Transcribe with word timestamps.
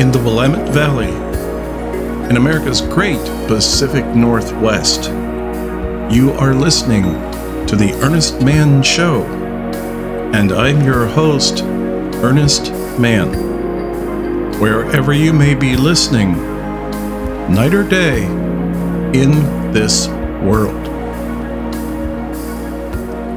in 0.00 0.10
the 0.10 0.18
Willamette 0.18 0.70
Valley, 0.70 1.12
in 2.30 2.38
America's 2.38 2.80
great 2.80 3.22
Pacific 3.46 4.02
Northwest. 4.16 5.10
You 6.10 6.32
are 6.38 6.54
listening 6.54 7.02
to 7.66 7.76
The 7.76 7.92
Earnest 8.02 8.40
Mann 8.40 8.82
Show, 8.82 9.24
and 10.32 10.52
I'm 10.52 10.82
your 10.82 11.06
host, 11.06 11.62
Earnest 11.62 12.72
Mann. 12.98 13.28
Wherever 14.58 15.12
you 15.12 15.34
may 15.34 15.54
be 15.54 15.76
listening, 15.76 16.32
night 17.52 17.74
or 17.74 17.86
day, 17.86 18.24
in 19.12 19.32
this 19.74 20.08
world. 20.42 20.86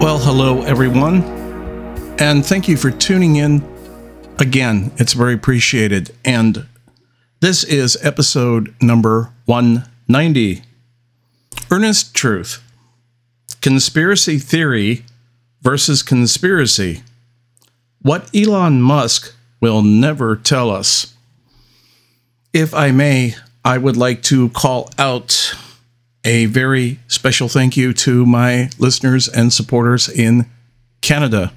Well, 0.02 0.18
hello, 0.18 0.62
everyone, 0.62 1.24
and 2.20 2.46
thank 2.46 2.70
you 2.70 2.78
for 2.78 2.90
tuning 2.90 3.36
in 3.36 3.73
again. 4.44 4.92
It's 4.98 5.14
very 5.14 5.34
appreciated. 5.34 6.14
And 6.26 6.68
this 7.40 7.64
is 7.64 7.98
episode 8.04 8.76
number 8.82 9.32
190 9.46 10.64
Earnest 11.72 12.14
Truth 12.14 12.62
Conspiracy 13.62 14.38
Theory 14.38 15.06
versus 15.62 16.04
Conspiracy. 16.04 17.04
What 18.02 18.30
Elon 18.36 18.82
Musk 18.82 19.34
will 19.62 19.82
never 19.82 20.36
tell 20.36 20.70
us. 20.70 21.16
If 22.52 22.74
I 22.74 22.92
may, 22.92 23.36
I 23.64 23.78
would 23.78 23.96
like 23.96 24.22
to 24.24 24.50
call 24.50 24.90
out 25.00 25.56
a 26.26 26.48
very 26.48 27.00
special 27.08 27.48
thank 27.48 27.78
you 27.78 27.94
to 27.94 28.26
my 28.26 28.70
listeners 28.78 29.30
and 29.30 29.54
supporters 29.54 30.10
in 30.10 30.50
Canada. 31.00 31.54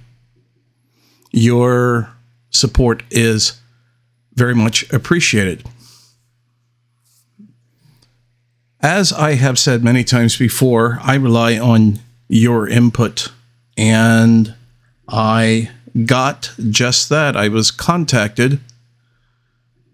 Your 1.33 2.16
support 2.57 3.03
is 3.11 3.61
very 4.35 4.55
much 4.55 4.91
appreciated. 4.93 5.65
As 8.81 9.12
I 9.12 9.35
have 9.35 9.59
said 9.59 9.83
many 9.83 10.05
times 10.05 10.37
before, 10.37 10.99
I 11.03 11.15
rely 11.15 11.59
on 11.59 11.99
your 12.29 12.69
input, 12.69 13.33
and 13.77 14.55
I 15.09 15.71
got 16.05 16.53
just 16.71 17.09
that. 17.09 17.37
I 17.37 17.49
was 17.49 17.71
contacted 17.71 18.61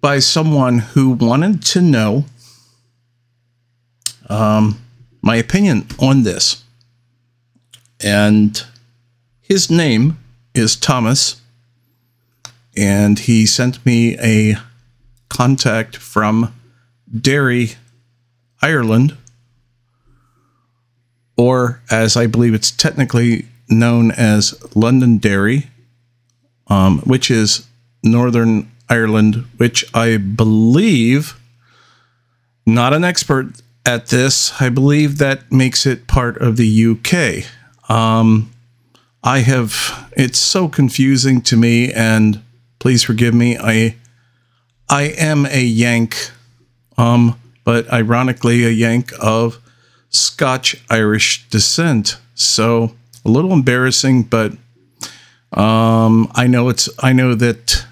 by 0.01 0.19
someone 0.19 0.79
who 0.79 1.11
wanted 1.11 1.63
to 1.63 1.81
know 1.81 2.25
um, 4.29 4.81
my 5.21 5.37
opinion 5.37 5.87
on 6.01 6.25
this. 6.25 6.65
And 8.01 8.65
his 9.41 9.71
name 9.71 10.19
is 10.55 10.75
Thomas, 10.75 11.42
and 12.77 13.19
he 13.19 13.47
sent 13.47 13.85
me 13.85 14.19
a 14.19 14.57
contact 15.29 15.97
from 15.97 16.55
Derry, 17.21 17.73
Ireland, 18.61 19.17
or 21.37 21.83
as 21.91 22.17
I 22.17 22.27
believe 22.27 22.55
it's 22.55 22.71
technically 22.71 23.47
known 23.69 24.11
as 24.11 24.55
Londonderry, 24.75 25.69
um, 26.69 27.01
which 27.01 27.31
is 27.31 27.67
Northern 28.03 28.71
Ireland, 28.89 29.45
which 29.57 29.85
I 29.95 30.17
believe, 30.17 31.39
not 32.67 32.93
an 32.93 33.05
expert 33.05 33.61
at 33.85 34.09
this, 34.09 34.61
I 34.61 34.69
believe 34.69 35.19
that 35.19 35.51
makes 35.51 35.87
it 35.87 36.07
part 36.07 36.37
of 36.39 36.57
the 36.57 36.87
UK. 36.87 37.91
Um, 37.91 38.53
I 39.25 39.41
have, 39.41 40.09
it's 40.17 40.39
so 40.39 40.69
confusing 40.69 41.41
to 41.43 41.57
me, 41.57 41.93
and 41.93 42.42
please 42.83 43.05
forgive 43.05 43.33
me. 43.33 43.57
I, 43.57 43.95
I 44.89 45.03
am 45.17 45.47
a 45.47 45.63
Yank, 45.63 46.17
um, 46.99 47.39
but 47.63 47.89
ironically, 47.93 48.65
a 48.65 48.71
Yank 48.71 49.13
of 49.21 49.61
Scotch 50.09 50.75
Irish 50.91 51.49
descent. 51.49 52.17
So 52.35 52.93
a 53.25 53.29
little 53.29 53.53
embarrassing, 53.53 54.25
but 54.25 54.55
um, 55.53 56.29
I 56.35 56.49
know 56.49 56.71
it's, 56.71 56.89
I 56.99 57.13
know 57.13 57.37
that 57.37 57.87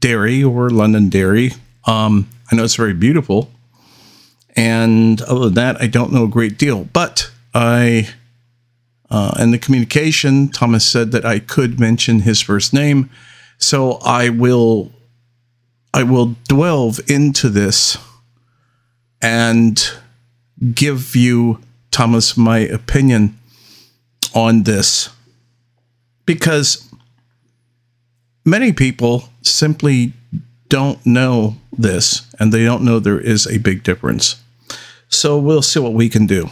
Derry 0.00 0.42
or 0.42 0.70
Londonderry, 0.70 1.52
um, 1.86 2.28
I 2.50 2.56
know 2.56 2.64
it's 2.64 2.74
very 2.74 2.94
beautiful. 2.94 3.48
And 4.56 5.22
other 5.22 5.44
than 5.44 5.54
that, 5.54 5.80
I 5.80 5.86
don't 5.86 6.12
know 6.12 6.24
a 6.24 6.28
great 6.28 6.58
deal. 6.58 6.88
But 6.92 7.30
I, 7.54 8.08
uh, 9.08 9.36
in 9.38 9.52
the 9.52 9.58
communication, 9.58 10.48
Thomas 10.48 10.84
said 10.84 11.12
that 11.12 11.24
I 11.24 11.38
could 11.38 11.78
mention 11.78 12.22
his 12.22 12.40
first 12.40 12.74
name. 12.74 13.08
So 13.62 13.92
I 14.04 14.28
will, 14.28 14.90
I 15.94 16.02
will 16.02 16.34
delve 16.48 16.98
into 17.08 17.48
this 17.48 17.96
and 19.22 19.80
give 20.74 21.14
you, 21.14 21.60
Thomas, 21.92 22.36
my 22.36 22.58
opinion 22.58 23.38
on 24.34 24.64
this. 24.64 25.10
Because 26.26 26.92
many 28.44 28.72
people 28.72 29.28
simply 29.42 30.12
don't 30.68 31.04
know 31.06 31.56
this 31.72 32.22
and 32.40 32.52
they 32.52 32.64
don't 32.64 32.82
know 32.82 32.98
there 32.98 33.20
is 33.20 33.46
a 33.46 33.58
big 33.58 33.84
difference. 33.84 34.42
So 35.08 35.38
we'll 35.38 35.62
see 35.62 35.78
what 35.78 35.92
we 35.92 36.08
can 36.08 36.26
do. 36.26 36.48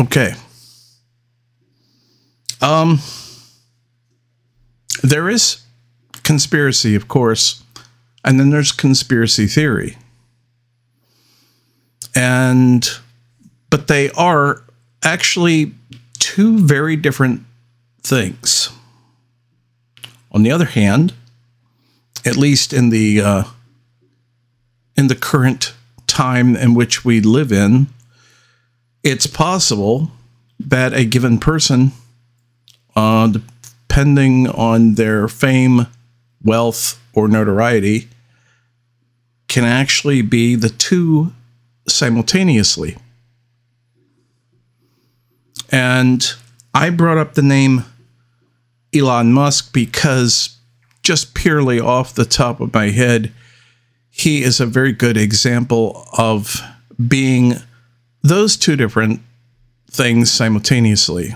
Okay. 0.00 0.34
Um 2.60 2.98
there 5.04 5.28
is 5.28 5.62
conspiracy, 6.28 6.94
of 6.94 7.08
course, 7.08 7.64
and 8.22 8.38
then 8.38 8.50
there's 8.50 8.70
conspiracy 8.70 9.46
theory. 9.46 9.96
And 12.14 12.86
but 13.70 13.86
they 13.86 14.10
are 14.10 14.62
actually 15.02 15.72
two 16.18 16.58
very 16.58 16.96
different 16.96 17.46
things. 18.02 18.68
On 20.30 20.42
the 20.42 20.50
other 20.50 20.66
hand, 20.66 21.14
at 22.26 22.36
least 22.36 22.74
in 22.74 22.90
the 22.90 23.22
uh, 23.22 23.44
in 24.98 25.06
the 25.06 25.16
current 25.16 25.72
time 26.06 26.54
in 26.54 26.74
which 26.74 27.06
we 27.06 27.22
live 27.22 27.50
in, 27.50 27.86
it's 29.02 29.26
possible 29.26 30.10
that 30.60 30.92
a 30.92 31.06
given 31.06 31.38
person, 31.38 31.92
uh, 32.94 33.28
depending 33.28 34.46
on 34.46 34.96
their 34.96 35.26
fame, 35.26 35.86
wealth, 36.42 37.00
or 37.12 37.28
notoriety, 37.28 38.08
can 39.48 39.64
actually 39.64 40.22
be 40.22 40.54
the 40.54 40.68
two 40.68 41.32
simultaneously. 41.88 42.96
And 45.70 46.26
I 46.74 46.90
brought 46.90 47.18
up 47.18 47.34
the 47.34 47.42
name 47.42 47.84
Elon 48.94 49.32
Musk 49.32 49.72
because 49.72 50.56
just 51.02 51.34
purely 51.34 51.80
off 51.80 52.14
the 52.14 52.24
top 52.24 52.60
of 52.60 52.72
my 52.72 52.90
head, 52.90 53.32
he 54.10 54.42
is 54.42 54.60
a 54.60 54.66
very 54.66 54.92
good 54.92 55.16
example 55.16 56.06
of 56.16 56.60
being 57.06 57.54
those 58.22 58.56
two 58.56 58.76
different 58.76 59.20
things 59.90 60.30
simultaneously. 60.30 61.34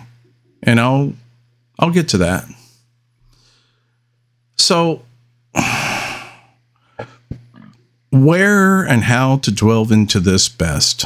And 0.62 0.80
I'll 0.80 1.12
I'll 1.78 1.90
get 1.90 2.08
to 2.10 2.18
that. 2.18 2.44
So 4.62 5.02
where 8.10 8.84
and 8.84 9.02
how 9.02 9.38
to 9.38 9.50
delve 9.50 9.90
into 9.90 10.20
this 10.20 10.48
best? 10.48 11.04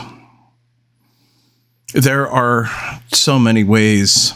There 1.95 2.29
are 2.29 2.69
so 3.15 3.39
many 3.39 3.65
ways, 3.65 4.35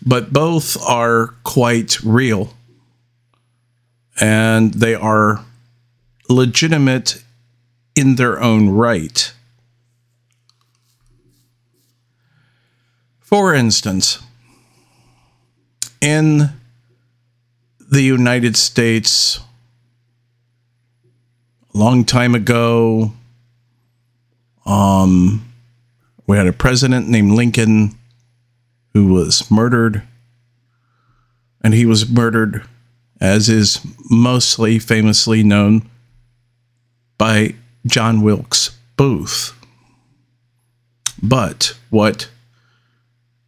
but 0.00 0.32
both 0.32 0.82
are 0.88 1.34
quite 1.44 2.00
real 2.02 2.54
and 4.18 4.72
they 4.72 4.94
are 4.94 5.44
legitimate 6.30 7.22
in 7.94 8.16
their 8.16 8.40
own 8.40 8.70
right. 8.70 9.34
For 13.20 13.54
instance, 13.54 14.22
in 16.00 16.48
the 17.94 18.02
United 18.02 18.56
States, 18.56 19.38
a 21.72 21.78
long 21.78 22.04
time 22.04 22.34
ago, 22.34 23.12
um, 24.66 25.48
we 26.26 26.36
had 26.36 26.48
a 26.48 26.52
president 26.52 27.08
named 27.08 27.30
Lincoln 27.30 27.96
who 28.94 29.12
was 29.12 29.48
murdered. 29.48 30.02
And 31.62 31.72
he 31.72 31.86
was 31.86 32.10
murdered, 32.10 32.66
as 33.20 33.48
is 33.48 33.80
mostly 34.10 34.80
famously 34.80 35.44
known, 35.44 35.88
by 37.16 37.54
John 37.86 38.22
Wilkes 38.22 38.76
Booth. 38.96 39.52
But 41.22 41.76
what 41.90 42.28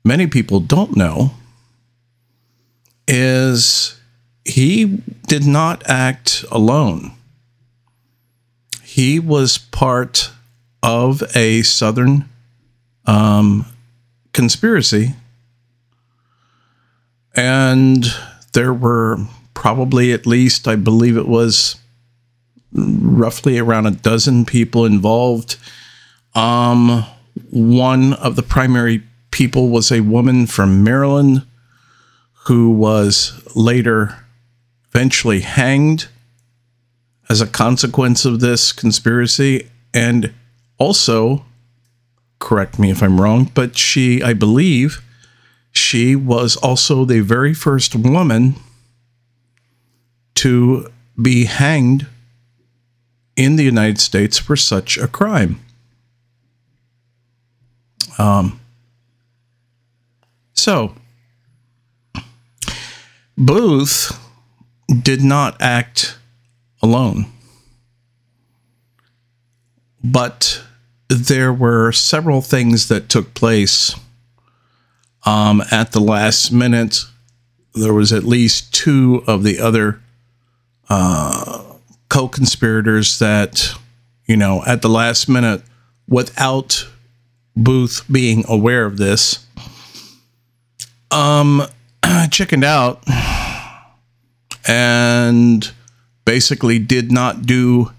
many 0.04 0.28
people 0.28 0.60
don't 0.60 0.96
know 0.96 1.32
is 3.08 3.95
he 4.46 5.02
did 5.26 5.44
not 5.46 5.82
act 5.88 6.44
alone. 6.50 7.12
he 8.96 9.20
was 9.20 9.58
part 9.58 10.30
of 10.82 11.22
a 11.36 11.60
Southern 11.60 12.26
um, 13.04 13.66
conspiracy. 14.32 15.12
And 17.34 18.06
there 18.54 18.72
were 18.72 19.18
probably 19.52 20.12
at 20.14 20.26
least, 20.26 20.66
I 20.66 20.76
believe 20.76 21.18
it 21.18 21.28
was 21.28 21.76
roughly 22.72 23.58
around 23.58 23.86
a 23.86 23.90
dozen 23.90 24.46
people 24.46 24.86
involved. 24.86 25.58
Um, 26.34 27.04
one 27.50 28.14
of 28.14 28.34
the 28.36 28.42
primary 28.42 29.02
people 29.30 29.68
was 29.68 29.92
a 29.92 30.00
woman 30.00 30.46
from 30.46 30.82
Maryland 30.82 31.44
who 32.46 32.70
was 32.70 33.42
later 33.54 34.24
eventually 34.96 35.40
hanged 35.40 36.08
as 37.28 37.42
a 37.42 37.46
consequence 37.46 38.24
of 38.24 38.40
this 38.40 38.72
conspiracy. 38.72 39.68
And 39.92 40.32
also, 40.78 41.44
correct 42.38 42.78
me 42.78 42.90
if 42.90 43.02
I'm 43.02 43.20
wrong, 43.20 43.50
but 43.52 43.76
she, 43.76 44.22
I 44.22 44.32
believe, 44.32 45.02
she 45.70 46.16
was 46.16 46.56
also 46.56 47.04
the 47.04 47.20
very 47.20 47.52
first 47.52 47.94
woman 47.94 48.54
to 50.36 50.90
be 51.20 51.44
hanged 51.44 52.06
in 53.36 53.56
the 53.56 53.64
United 53.64 53.98
States 54.00 54.38
for 54.38 54.56
such 54.56 54.96
a 54.96 55.06
crime. 55.06 55.60
Um, 58.16 58.58
so, 60.54 60.94
Booth 63.36 64.22
did 64.88 65.22
not 65.22 65.60
act 65.60 66.18
alone. 66.82 67.26
But 70.02 70.62
there 71.08 71.52
were 71.52 71.92
several 71.92 72.40
things 72.40 72.88
that 72.88 73.08
took 73.08 73.34
place 73.34 73.94
um, 75.24 75.62
at 75.70 75.92
the 75.92 76.00
last 76.00 76.52
minute. 76.52 76.98
There 77.74 77.94
was 77.94 78.12
at 78.12 78.24
least 78.24 78.72
two 78.72 79.24
of 79.26 79.42
the 79.42 79.58
other 79.58 80.00
uh, 80.88 81.64
co-conspirators 82.08 83.18
that, 83.18 83.72
you 84.26 84.36
know, 84.36 84.62
at 84.66 84.82
the 84.82 84.88
last 84.88 85.28
minute, 85.28 85.62
without 86.08 86.88
Booth 87.56 88.04
being 88.10 88.44
aware 88.48 88.84
of 88.84 88.96
this, 88.96 89.44
um, 91.10 91.62
chickened 92.30 92.64
out 92.64 93.02
and 94.66 95.72
basically 96.24 96.78
did 96.78 97.12
not 97.12 97.42
do 97.42 97.92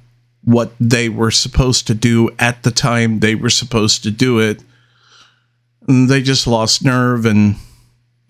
what 0.43 0.71
they 0.79 1.09
were 1.09 1.31
supposed 1.31 1.87
to 1.87 1.93
do 1.93 2.29
at 2.39 2.63
the 2.63 2.71
time 2.71 3.19
they 3.19 3.35
were 3.35 3.49
supposed 3.49 4.03
to 4.03 4.11
do 4.11 4.39
it. 4.39 4.61
And 5.87 6.09
they 6.09 6.21
just 6.21 6.47
lost 6.47 6.83
nerve 6.83 7.25
and 7.25 7.55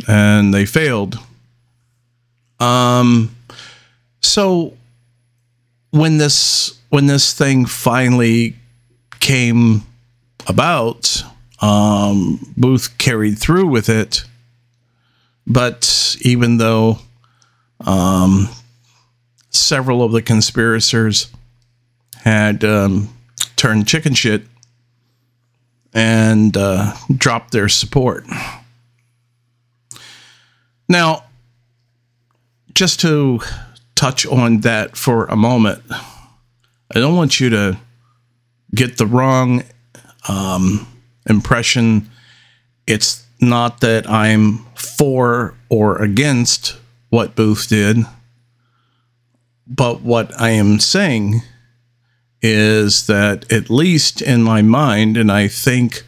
and 0.08 0.54
they 0.54 0.66
failed. 0.66 1.20
Um 2.60 3.36
so 4.22 4.74
when 5.92 6.18
this 6.18 6.80
when 6.90 7.08
this 7.08 7.34
thing 7.34 7.66
finally 7.66 8.56
came 9.20 9.84
about, 10.48 11.24
um, 11.62 12.40
Booth 12.56 12.98
carried 12.98 13.38
through 13.38 13.68
with 13.68 13.90
it. 13.90 14.24
But 15.46 16.16
even 16.22 16.58
though 16.58 17.00
um, 17.88 18.50
several 19.50 20.04
of 20.04 20.12
the 20.12 20.22
conspirators 20.22 21.32
had 22.24 22.64
um, 22.64 23.10
turned 23.56 23.88
chicken 23.88 24.14
shit 24.14 24.44
and 25.94 26.56
uh, 26.58 26.94
dropped 27.16 27.52
their 27.52 27.70
support. 27.70 28.26
Now, 30.90 31.24
just 32.74 33.00
to 33.00 33.40
touch 33.96 34.26
on 34.26 34.60
that 34.62 34.96
for 34.98 35.26
a 35.26 35.36
moment, 35.36 35.82
I 35.90 37.00
don't 37.00 37.16
want 37.16 37.40
you 37.40 37.50
to 37.50 37.78
get 38.76 38.98
the 38.98 39.08
wrong 39.08 39.64
um, 40.28 40.88
impression. 41.28 42.10
It's 42.86 43.26
not 43.40 43.80
that 43.80 44.10
I'm 44.10 44.66
for 44.76 45.56
or 45.70 46.02
against 46.02 46.78
what 47.10 47.36
Booth 47.36 47.68
did. 47.68 47.98
But 49.66 50.02
what 50.02 50.40
I 50.40 50.52
am 50.52 50.80
saying 50.80 51.42
is 52.42 53.08
that, 53.08 53.52
at 53.52 53.70
least 53.70 54.22
in 54.22 54.44
my 54.44 54.62
mind, 54.62 55.18
and 55.18 55.32
I 55.32 55.48
think 55.48 56.04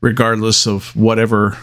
regardless 0.00 0.66
of 0.66 0.94
whatever 0.96 1.58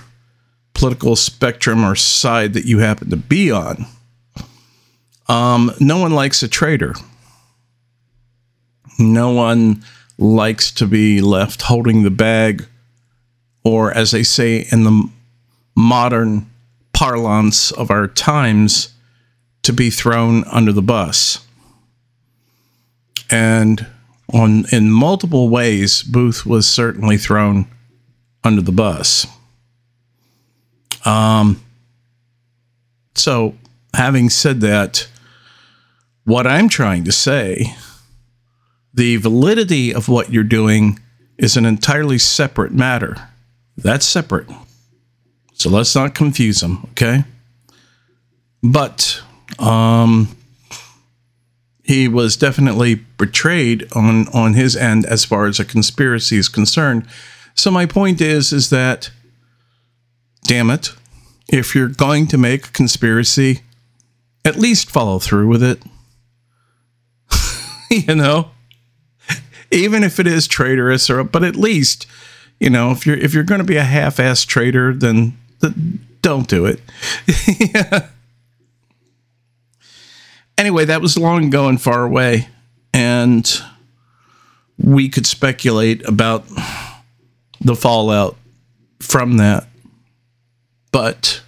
political 0.74 1.16
spectrum 1.16 1.84
or 1.84 1.96
side 1.96 2.54
that 2.54 2.66
you 2.66 2.80
happen 2.80 3.10
to 3.10 3.18
be 3.18 3.52
on, 3.52 3.86
um, 5.28 5.72
no 5.80 5.98
one 5.98 6.12
likes 6.12 6.44
a 6.44 6.48
traitor. 6.48 6.94
No 9.00 9.32
one 9.32 9.84
likes 10.18 10.72
to 10.74 10.86
be 10.86 11.22
left 11.22 11.64
holding 11.64 12.04
the 12.04 12.12
bag, 12.12 12.68
or 13.64 13.92
as 13.92 14.12
they 14.12 14.24
say 14.24 14.68
in 14.72 14.84
the 14.84 15.10
modern 15.76 16.51
parlance 17.02 17.72
of 17.72 17.90
our 17.90 18.08
times 18.08 18.94
to 19.64 19.74
be 19.74 19.90
thrown 19.90 20.44
under 20.44 20.72
the 20.72 20.84
bus. 20.84 21.44
And 23.32 23.88
on 24.32 24.66
in 24.72 24.92
multiple 24.92 25.50
ways, 25.50 26.04
Booth 26.04 26.46
was 26.46 26.68
certainly 26.68 27.18
thrown 27.18 27.66
under 28.44 28.62
the 28.62 28.72
bus. 28.72 29.26
Um, 31.04 31.64
so, 33.16 33.56
having 33.96 34.30
said 34.30 34.62
that, 34.62 35.08
what 36.24 36.46
I'm 36.46 36.70
trying 36.70 37.04
to 37.06 37.12
say, 37.12 37.76
the 38.94 39.16
validity 39.16 39.92
of 39.92 40.08
what 40.08 40.32
you're 40.32 40.44
doing 40.44 41.00
is 41.40 41.58
an 41.58 41.66
entirely 41.66 42.20
separate 42.20 42.74
matter. 42.74 43.30
That's 43.76 44.06
separate. 44.06 44.48
So 45.62 45.70
let's 45.70 45.94
not 45.94 46.16
confuse 46.16 46.62
them, 46.62 46.88
okay? 46.94 47.24
But 48.64 49.22
um, 49.60 50.36
he 51.84 52.08
was 52.08 52.36
definitely 52.36 52.96
betrayed 52.96 53.88
on 53.96 54.28
on 54.30 54.56
his 54.56 54.76
end 54.76 55.06
as 55.06 55.24
far 55.24 55.46
as 55.46 55.60
a 55.60 55.66
conspiracy 55.66 56.38
is 56.38 56.50
concerned. 56.50 57.06
So 57.54 57.70
my 57.70 57.86
point 57.86 58.22
is 58.22 58.52
is 58.52 58.72
that 58.72 59.12
damn 60.46 60.72
it, 60.72 60.94
if 61.48 61.76
you're 61.76 61.90
going 61.90 62.26
to 62.30 62.40
make 62.40 62.66
a 62.66 62.72
conspiracy, 62.72 63.62
at 64.44 64.56
least 64.56 64.90
follow 64.90 65.20
through 65.20 65.48
with 65.48 65.62
it. 65.62 65.84
you 67.92 68.16
know, 68.16 68.50
even 69.70 70.04
if 70.04 70.20
it 70.20 70.26
is 70.26 70.48
traitorous 70.48 71.08
or 71.08 71.24
but 71.24 71.44
at 71.44 71.56
least 71.56 72.08
you 72.60 72.72
know 72.72 72.90
if 72.90 73.06
you're 73.06 73.18
if 73.18 73.36
you're 73.36 73.44
going 73.44 73.62
to 73.62 73.66
be 73.66 73.78
a 73.78 73.84
half-ass 73.84 74.44
traitor 74.44 74.92
then 74.92 75.38
don't 76.22 76.48
do 76.48 76.66
it. 76.66 76.80
yeah. 77.60 78.08
Anyway, 80.58 80.86
that 80.86 81.02
was 81.02 81.18
long 81.18 81.46
ago 81.46 81.68
and 81.68 81.82
far 81.82 82.04
away, 82.04 82.48
and 82.94 83.62
we 84.78 85.10
could 85.10 85.26
speculate 85.26 86.08
about 86.08 86.46
the 87.60 87.76
fallout 87.76 88.36
from 89.00 89.38
that. 89.38 89.68
But 90.92 91.42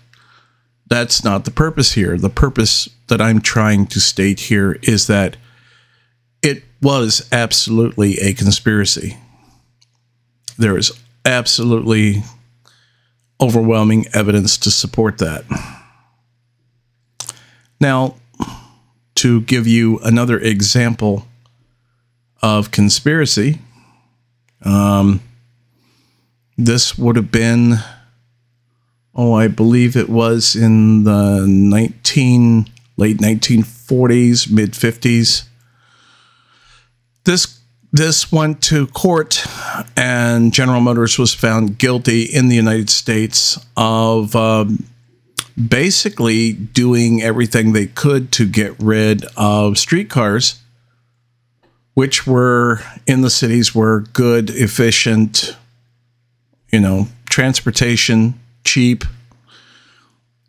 that's 0.87 1.23
not 1.23 1.45
the 1.45 1.51
purpose 1.51 1.93
here. 1.93 2.17
The 2.17 2.29
purpose 2.29 2.89
that 3.07 3.21
I'm 3.21 3.41
trying 3.41 3.87
to 3.87 3.99
state 3.99 4.39
here 4.39 4.79
is 4.83 5.07
that 5.07 5.37
it 6.41 6.63
was 6.81 7.27
absolutely 7.31 8.19
a 8.19 8.33
conspiracy. 8.33 9.17
There 10.57 10.77
is 10.77 10.91
absolutely 11.25 12.23
overwhelming 13.41 14.05
evidence 14.13 14.57
to 14.57 14.71
support 14.71 15.17
that. 15.17 15.43
Now, 17.79 18.15
to 19.15 19.41
give 19.41 19.67
you 19.67 19.99
another 19.99 20.39
example 20.39 21.27
of 22.41 22.71
conspiracy, 22.71 23.59
um, 24.63 25.21
this 26.57 26.97
would 26.97 27.15
have 27.15 27.31
been, 27.31 27.75
oh, 29.15 29.33
I 29.33 29.47
believe 29.47 29.95
it 29.95 30.09
was 30.09 30.55
in 30.55 31.03
the 31.03 31.45
19 31.47 32.69
late 32.97 33.17
1940s, 33.17 34.51
mid 34.51 34.73
50s. 34.73 35.47
This 37.23 37.59
this 37.91 38.31
went 38.31 38.61
to 38.63 38.87
court, 38.87 39.45
and 39.95 40.53
General 40.53 40.81
Motors 40.81 41.17
was 41.17 41.33
found 41.33 41.77
guilty 41.77 42.23
in 42.23 42.47
the 42.47 42.55
United 42.55 42.89
States 42.89 43.63
of 43.77 44.35
um, 44.35 44.83
basically 45.67 46.53
doing 46.53 47.21
everything 47.21 47.73
they 47.73 47.87
could 47.87 48.31
to 48.33 48.47
get 48.47 48.75
rid 48.79 49.25
of 49.37 49.77
streetcars 49.77 50.59
which 51.93 52.25
were 52.25 52.79
in 53.05 53.21
the 53.21 53.29
cities 53.29 53.75
were 53.75 54.01
good, 54.13 54.49
efficient, 54.49 55.55
you 56.71 56.79
know, 56.79 57.07
transportation, 57.29 58.33
cheap, 58.63 59.03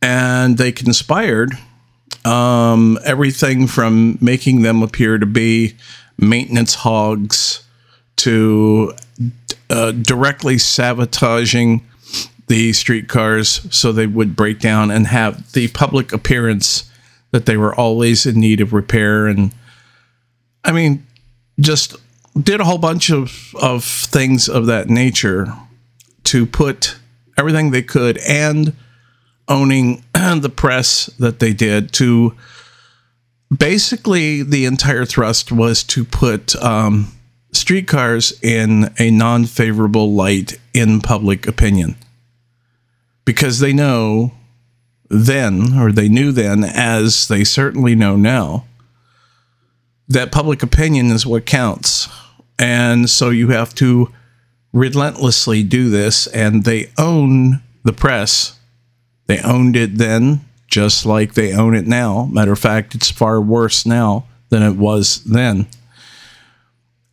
and 0.01 0.59
they 0.59 0.73
conspired 0.73 1.53
um, 2.25 2.99
everything 3.05 3.67
from 3.67 4.19
making 4.21 4.63
them 4.63 4.83
appear 4.83 5.19
to 5.19 5.27
be 5.27 5.75
maintenance 6.19 6.75
hogs 6.75 7.63
to 8.17 8.93
uh, 9.71 9.93
directly 9.93 10.59
sabotaging 10.59 11.87
the 12.47 12.73
streetcars 12.73 13.67
so 13.75 13.91
they 13.91 14.07
would 14.07 14.37
break 14.37 14.61
down 14.61 14.91
and 14.91 15.07
have 15.07 15.53
the 15.53 15.69
public 15.69 16.13
appearance 16.13 16.91
that 17.31 17.47
they 17.47 17.57
were 17.57 17.75
always 17.75 18.27
in 18.27 18.39
need 18.39 18.61
of 18.61 18.73
repair. 18.73 19.27
And 19.27 19.53
i 20.65 20.73
mean 20.73 21.07
just 21.61 21.97
did 22.41 22.61
a 22.61 22.65
whole 22.65 22.79
bunch 22.79 23.11
of, 23.11 23.55
of 23.61 23.85
things 23.85 24.49
of 24.49 24.67
that 24.67 24.89
nature 24.89 25.53
to 26.25 26.47
put 26.47 26.97
everything 27.39 27.71
they 27.71 27.83
could 27.83 28.19
and 28.19 28.75
owning 29.49 30.03
the 30.15 30.53
press 30.55 31.07
that 31.19 31.39
they 31.39 31.53
did 31.53 31.93
to 31.93 32.35
basically 33.57 34.43
the 34.43 34.65
entire 34.65 35.05
thrust 35.05 35.53
was 35.53 35.85
to 35.85 36.05
put 36.05 36.57
um, 36.57 37.13
streetcars 37.57 38.39
in 38.43 38.93
a 38.99 39.11
non 39.11 39.47
favorable 39.47 40.13
light 40.13 40.59
in 40.73 41.01
public 41.01 41.47
opinion 41.47 41.97
because 43.25 43.61
they 43.61 43.73
know 43.73 44.33
then, 45.09 45.79
or 45.79 45.93
they 45.93 46.09
knew 46.09 46.33
then, 46.33 46.65
as 46.65 47.29
they 47.29 47.45
certainly 47.45 47.95
know 47.95 48.17
now, 48.17 48.65
that 50.09 50.33
public 50.33 50.63
opinion 50.63 51.07
is 51.07 51.27
what 51.27 51.47
counts. 51.47 52.09
And 52.59 53.09
so 53.09 53.31
you 53.31 53.49
have 53.49 53.75
to 53.77 54.13
relentlessly 54.73 55.63
do 55.63 55.89
this, 55.89 56.27
and 56.29 56.65
they 56.65 56.91
own 56.99 57.63
the 57.85 57.93
press. 57.93 58.59
They 59.27 59.41
owned 59.41 59.77
it 59.77 59.99
then, 59.99 60.45
just 60.67 61.07
like 61.07 61.35
they 61.35 61.55
own 61.55 61.75
it 61.75 61.87
now. 61.87 62.27
Matter 62.27 62.53
of 62.53 62.59
fact, 62.59 62.95
it's 62.95 63.11
far 63.11 63.41
worse 63.41 63.87
now 63.87 64.27
than 64.51 64.63
it 64.63 64.77
was 64.77 65.23
then. 65.25 65.67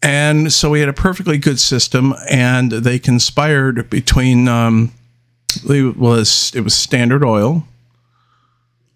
And 0.01 0.51
so 0.51 0.71
we 0.71 0.79
had 0.79 0.89
a 0.89 0.93
perfectly 0.93 1.37
good 1.37 1.59
system, 1.59 2.15
and 2.29 2.71
they 2.71 2.97
conspired 2.97 3.89
between 3.89 4.47
um, 4.47 4.91
it 5.69 5.97
was 5.97 6.51
it 6.55 6.61
was 6.61 6.73
Standard 6.73 7.23
Oil, 7.23 7.63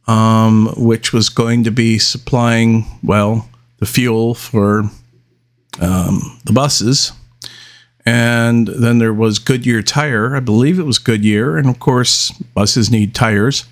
um, 0.08 0.74
which 0.78 1.14
was 1.14 1.30
going 1.30 1.64
to 1.64 1.72
be 1.72 2.00
supplying 2.00 2.86
well 3.04 3.48
the 3.78 3.86
fuel 3.86 4.34
for 4.34 4.90
um, 5.80 6.40
the 6.46 6.54
buses, 6.54 7.12
and 8.04 8.68
then 8.68 8.98
there 8.98 9.14
was 9.14 9.38
Goodyear 9.38 9.84
Tire. 9.84 10.36
I 10.36 10.40
believe 10.40 10.80
it 10.80 10.84
was 10.84 10.98
Goodyear, 10.98 11.56
and 11.56 11.70
of 11.70 11.80
course 11.80 12.32
buses 12.32 12.90
need 12.90 13.14
tires. 13.14 13.66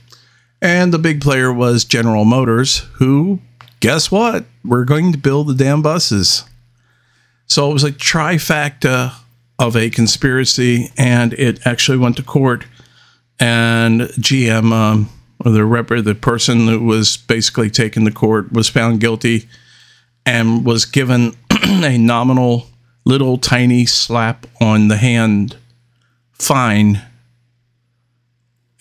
And 0.62 0.94
the 0.94 1.00
big 1.00 1.20
player 1.20 1.52
was 1.52 1.84
General 1.84 2.24
Motors, 2.24 2.80
who 2.94 3.40
guess 3.80 4.10
what? 4.10 4.46
We're 4.64 4.86
going 4.86 5.12
to 5.12 5.18
build 5.18 5.48
the 5.48 5.56
damn 5.56 5.82
buses. 5.82 6.46
So 7.54 7.70
it 7.70 7.74
was 7.74 7.84
a 7.84 7.92
trifecta 7.92 9.14
of 9.60 9.76
a 9.76 9.92
conspiracy, 9.92 10.90
and 10.98 11.34
it 11.34 11.60
actually 11.68 12.00
went 12.00 12.18
to 12.18 12.24
court. 12.24 12.66
And 13.40 14.02
GM, 14.02 14.72
um, 14.72 15.10
or 15.46 15.52
the 15.52 15.64
rep, 15.64 15.90
the 15.90 16.16
person 16.16 16.66
that 16.66 16.80
was 16.80 17.16
basically 17.16 17.70
taken 17.70 18.06
to 18.06 18.12
court, 18.12 18.52
was 18.52 18.70
found 18.70 19.02
guilty 19.02 19.48
and 20.26 20.66
was 20.66 20.86
given 20.86 21.36
a 21.64 21.96
nominal, 21.96 22.70
little 23.06 23.38
tiny 23.38 23.86
slap 23.86 24.48
on 24.60 24.88
the 24.88 24.98
hand 24.98 25.56
fine, 26.32 27.04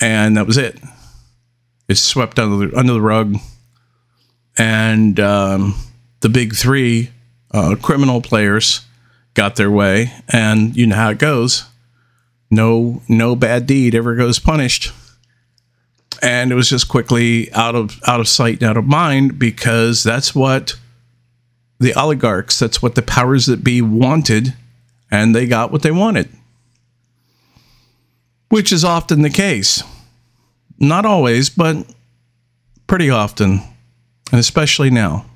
and 0.01 0.35
that 0.39 0.47
was 0.47 0.57
it. 0.57 0.81
It's 1.91 2.01
swept 2.01 2.39
under 2.39 2.69
the 2.69 2.75
under 2.75 2.95
the 2.95 3.03
rug, 3.03 3.37
and 4.57 5.21
um, 5.21 5.75
the 6.21 6.31
big 6.31 6.55
three 6.55 7.11
uh, 7.53 7.77
criminal 7.81 8.21
players 8.21 8.83
got 9.35 9.57
their 9.57 9.71
way, 9.71 10.13
and 10.29 10.77
you 10.77 10.87
know 10.87 10.97
how 10.97 11.11
it 11.11 11.19
goes. 11.19 11.65
No, 12.51 13.03
no 13.09 13.35
bad 13.35 13.67
deed 13.67 13.95
ever 13.95 14.15
goes 14.15 14.39
punished, 14.39 14.93
and 16.21 16.53
it 16.53 16.55
was 16.55 16.69
just 16.69 16.89
quickly 16.89 17.53
out 17.53 17.75
of 17.75 18.01
out 18.07 18.21
of 18.21 18.29
sight, 18.29 18.63
out 18.63 18.77
of 18.77 18.87
mind, 18.87 19.39
because 19.39 20.03
that's 20.03 20.35
what 20.35 20.75
the 21.81 21.95
oligarchs, 21.95 22.59
that's 22.59 22.81
what 22.81 22.95
the 22.95 23.03
powers 23.03 23.47
that 23.47 23.65
be 23.65 23.83
wanted, 23.83 24.55
and 25.11 25.35
they 25.35 25.47
got 25.47 25.73
what 25.73 25.83
they 25.83 25.91
wanted, 25.91 26.29
which 28.49 28.73
is 28.73 28.85
often 28.85 29.23
the 29.23 29.31
case. 29.31 29.83
Not 30.79 31.07
always, 31.07 31.49
but 31.49 31.87
pretty 32.87 33.09
often, 33.09 33.63
and 34.31 34.41
especially 34.41 34.91
now. 34.91 35.27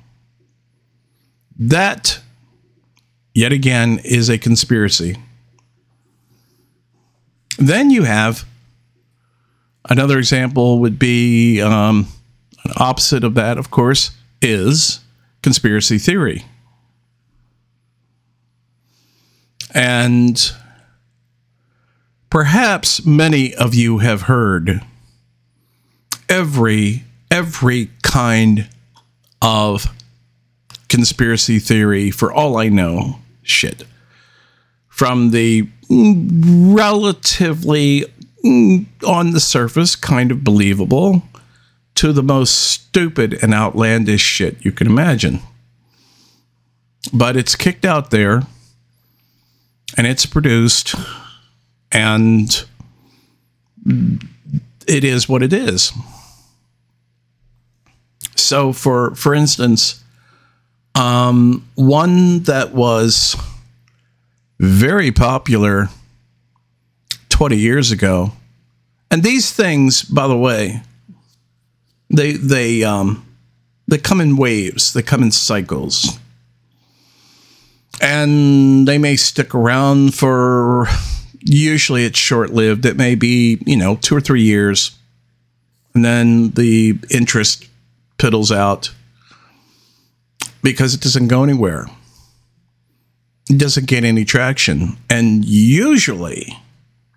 That, 1.59 2.19
yet 3.33 3.51
again, 3.51 3.99
is 4.03 4.29
a 4.29 4.37
conspiracy. 4.37 5.17
Then 7.57 7.89
you 7.89 8.03
have 8.03 8.45
another 9.89 10.17
example, 10.17 10.79
would 10.79 10.99
be 10.99 11.61
um, 11.61 12.07
an 12.63 12.71
opposite 12.77 13.23
of 13.23 13.33
that, 13.35 13.57
of 13.57 13.71
course, 13.71 14.11
is 14.41 14.99
conspiracy 15.41 15.97
theory. 15.97 16.45
And 19.73 20.51
perhaps 22.29 23.05
many 23.05 23.53
of 23.55 23.75
you 23.75 23.99
have 23.99 24.23
heard 24.23 24.81
every 26.29 27.03
every 27.29 27.89
kind 28.01 28.69
of 29.41 29.87
conspiracy 30.97 31.59
theory 31.59 32.09
for 32.09 32.33
all 32.33 32.57
I 32.57 32.69
know 32.69 33.19
shit. 33.43 33.83
From 34.87 35.29
the 35.29 35.69
relatively 35.91 38.03
mm, 38.43 38.87
on 39.07 39.29
the 39.29 39.39
surface 39.39 39.95
kind 39.95 40.31
of 40.31 40.43
believable 40.43 41.21
to 41.93 42.11
the 42.11 42.23
most 42.23 42.55
stupid 42.55 43.37
and 43.43 43.53
outlandish 43.53 44.21
shit 44.21 44.65
you 44.65 44.71
can 44.71 44.87
imagine. 44.87 45.41
But 47.13 47.37
it's 47.37 47.55
kicked 47.55 47.85
out 47.85 48.09
there 48.09 48.41
and 49.95 50.07
it's 50.07 50.25
produced 50.25 50.95
and 51.91 52.65
it 54.87 55.03
is 55.03 55.29
what 55.29 55.43
it 55.43 55.53
is. 55.53 55.91
So 58.35 58.73
for 58.73 59.13
for 59.13 59.35
instance 59.35 60.03
um, 60.97 61.67
one 61.75 62.39
that 62.43 62.73
was 62.73 63.35
very 64.59 65.11
popular 65.11 65.89
20 67.29 67.55
years 67.55 67.91
ago. 67.91 68.31
And 69.11 69.21
these 69.23 69.53
things 69.53 70.01
by 70.01 70.27
the 70.27 70.37
way 70.37 70.81
they 72.09 72.33
they 72.33 72.83
um 72.83 73.25
they 73.87 73.97
come 73.97 74.19
in 74.19 74.37
waves. 74.37 74.93
They 74.93 75.03
come 75.03 75.21
in 75.23 75.31
cycles. 75.31 76.19
And 78.01 78.87
they 78.87 78.97
may 78.97 79.15
stick 79.15 79.55
around 79.55 80.13
for 80.13 80.87
usually 81.41 82.05
it's 82.05 82.19
short 82.19 82.49
lived 82.49 82.85
it 82.85 82.97
may 82.97 83.15
be 83.15 83.61
you 83.65 83.77
know 83.77 83.97
two 83.97 84.15
or 84.15 84.21
three 84.21 84.41
years. 84.41 84.97
And 85.93 86.03
then 86.03 86.49
the 86.51 86.99
interest 87.09 87.67
piddles 88.17 88.55
out 88.55 88.91
because 90.67 90.93
it 90.93 90.99
doesn't 90.99 91.29
go 91.29 91.43
anywhere. 91.43 91.87
It 93.49 93.57
doesn't 93.57 93.87
get 93.87 94.03
any 94.03 94.25
traction. 94.25 94.97
And 95.09 95.45
usually, 95.45 96.59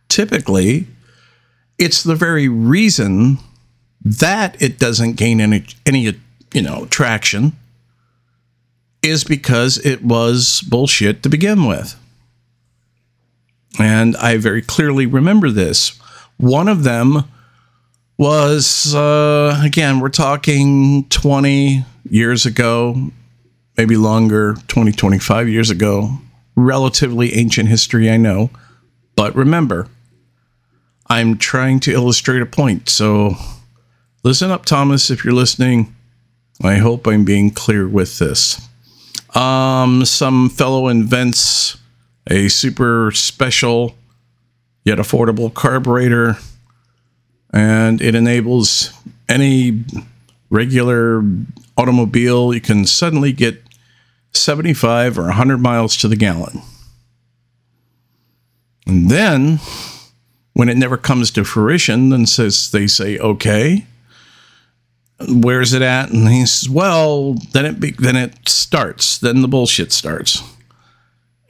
typically, 0.09 0.87
it's 1.77 2.05
the 2.05 2.15
very 2.15 2.47
reason 2.47 3.39
that 4.03 4.63
it 4.63 4.79
doesn't 4.79 5.15
gain 5.15 5.41
any 5.41 5.65
any 5.85 6.17
you 6.55 6.63
know 6.63 6.87
traction 6.91 7.55
is 9.03 9.25
because 9.25 9.85
it 9.85 10.05
was 10.05 10.61
bullshit 10.61 11.25
to 11.25 11.29
begin 11.29 11.67
with. 11.67 11.97
And 13.81 14.17
I 14.19 14.37
very 14.37 14.63
clearly 14.63 15.07
remember 15.07 15.51
this. 15.51 15.99
One 16.37 16.69
of 16.69 16.85
them 16.85 17.25
was, 18.17 18.95
uh, 18.95 19.61
again, 19.65 19.99
we're 19.99 20.09
talking 20.09 21.09
20 21.09 21.85
years 22.09 22.47
ago, 22.47 23.11
maybe 23.81 23.97
longer, 23.97 24.57
20, 24.69 24.93
25 24.93 25.49
years 25.49 25.71
ago. 25.71 26.19
Relatively 26.55 27.33
ancient 27.33 27.71
history, 27.71 28.11
I 28.11 28.19
know. 28.19 28.51
But 29.17 29.35
remember, 29.35 29.89
I'm 31.07 31.39
trying 31.39 31.81
to 31.81 31.93
illustrate 31.93 32.43
a 32.43 32.47
point. 32.47 32.91
So 32.91 33.37
listen 34.23 34.51
up, 34.51 34.67
Thomas, 34.67 35.09
if 35.09 35.25
you're 35.25 35.33
listening. 35.33 35.97
I 36.63 36.75
hope 36.75 37.07
I'm 37.07 37.25
being 37.25 37.53
clear 37.53 37.89
with 37.89 38.19
this. 38.19 38.61
Um, 39.35 40.05
some 40.05 40.51
fellow 40.51 40.89
invents 40.89 41.79
a 42.29 42.49
super 42.49 43.11
special 43.13 43.95
yet 44.85 44.99
affordable 44.99 45.55
carburetor, 45.55 46.37
and 47.51 48.03
it 48.03 48.15
enables 48.15 48.93
any 49.27 49.85
regular 50.51 51.25
automobile, 51.79 52.53
you 52.53 52.61
can 52.61 52.85
suddenly 52.85 53.33
get 53.33 53.63
75 54.33 55.19
or 55.19 55.25
100 55.25 55.59
miles 55.59 55.97
to 55.99 56.09
the 56.09 56.17
gallon. 56.17 56.63
And 58.87 59.11
then, 59.11 59.61
when 60.53 60.69
it 60.69 60.77
never 60.77 60.97
comes 60.97 61.31
to 61.33 61.45
fruition, 61.45 62.11
then 62.11 62.27
says 62.27 62.71
they 62.71 62.87
say, 62.87 63.19
okay, 63.19 63.87
where's 65.29 65.73
it 65.73 65.83
at? 65.83 66.11
And 66.11 66.29
he 66.29 66.47
says, 66.47 66.69
well, 66.69 67.35
then 67.53 67.67
it 67.67 67.81
be, 67.81 67.93
then 67.93 68.17
it 68.17 68.49
starts. 68.49 69.19
Then 69.19 69.43
the 69.43 69.49
bullshit 69.49 69.93
starts. 69.93 70.43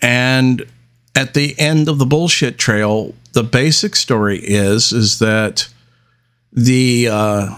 And 0.03 0.67
at 1.15 1.35
the 1.35 1.59
end 1.59 1.89
of 1.89 1.99
the 1.99 2.07
bullshit 2.07 2.59
trail, 2.59 3.15
the 3.33 3.43
basic 3.43 3.95
story 3.97 4.39
is 4.39 4.93
is 4.93 5.19
that 5.19 5.69
the 6.53 7.09
uh, 7.09 7.55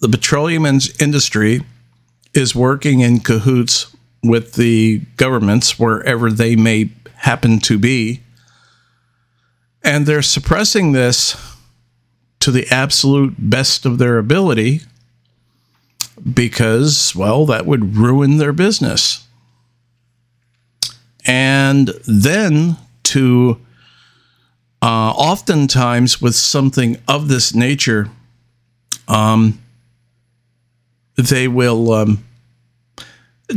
the 0.00 0.08
petroleum 0.08 0.66
industry 0.66 1.62
is 2.34 2.54
working 2.54 3.00
in 3.00 3.20
cahoots 3.20 3.91
with 4.22 4.54
the 4.54 5.00
governments 5.16 5.78
wherever 5.78 6.30
they 6.30 6.56
may 6.56 6.90
happen 7.16 7.58
to 7.60 7.78
be, 7.78 8.20
and 9.82 10.06
they're 10.06 10.22
suppressing 10.22 10.92
this 10.92 11.36
to 12.40 12.50
the 12.50 12.66
absolute 12.70 13.34
best 13.38 13.84
of 13.86 13.98
their 13.98 14.18
ability 14.18 14.80
because, 16.34 17.14
well, 17.14 17.46
that 17.46 17.66
would 17.66 17.96
ruin 17.96 18.38
their 18.38 18.52
business. 18.52 19.26
And 21.24 21.88
then 22.06 22.76
to 23.04 23.60
uh, 24.80 25.10
oftentimes 25.10 26.20
with 26.20 26.34
something 26.34 26.98
of 27.06 27.28
this 27.28 27.54
nature, 27.54 28.08
um, 29.06 29.60
they 31.16 31.46
will 31.46 31.92
um, 31.92 32.24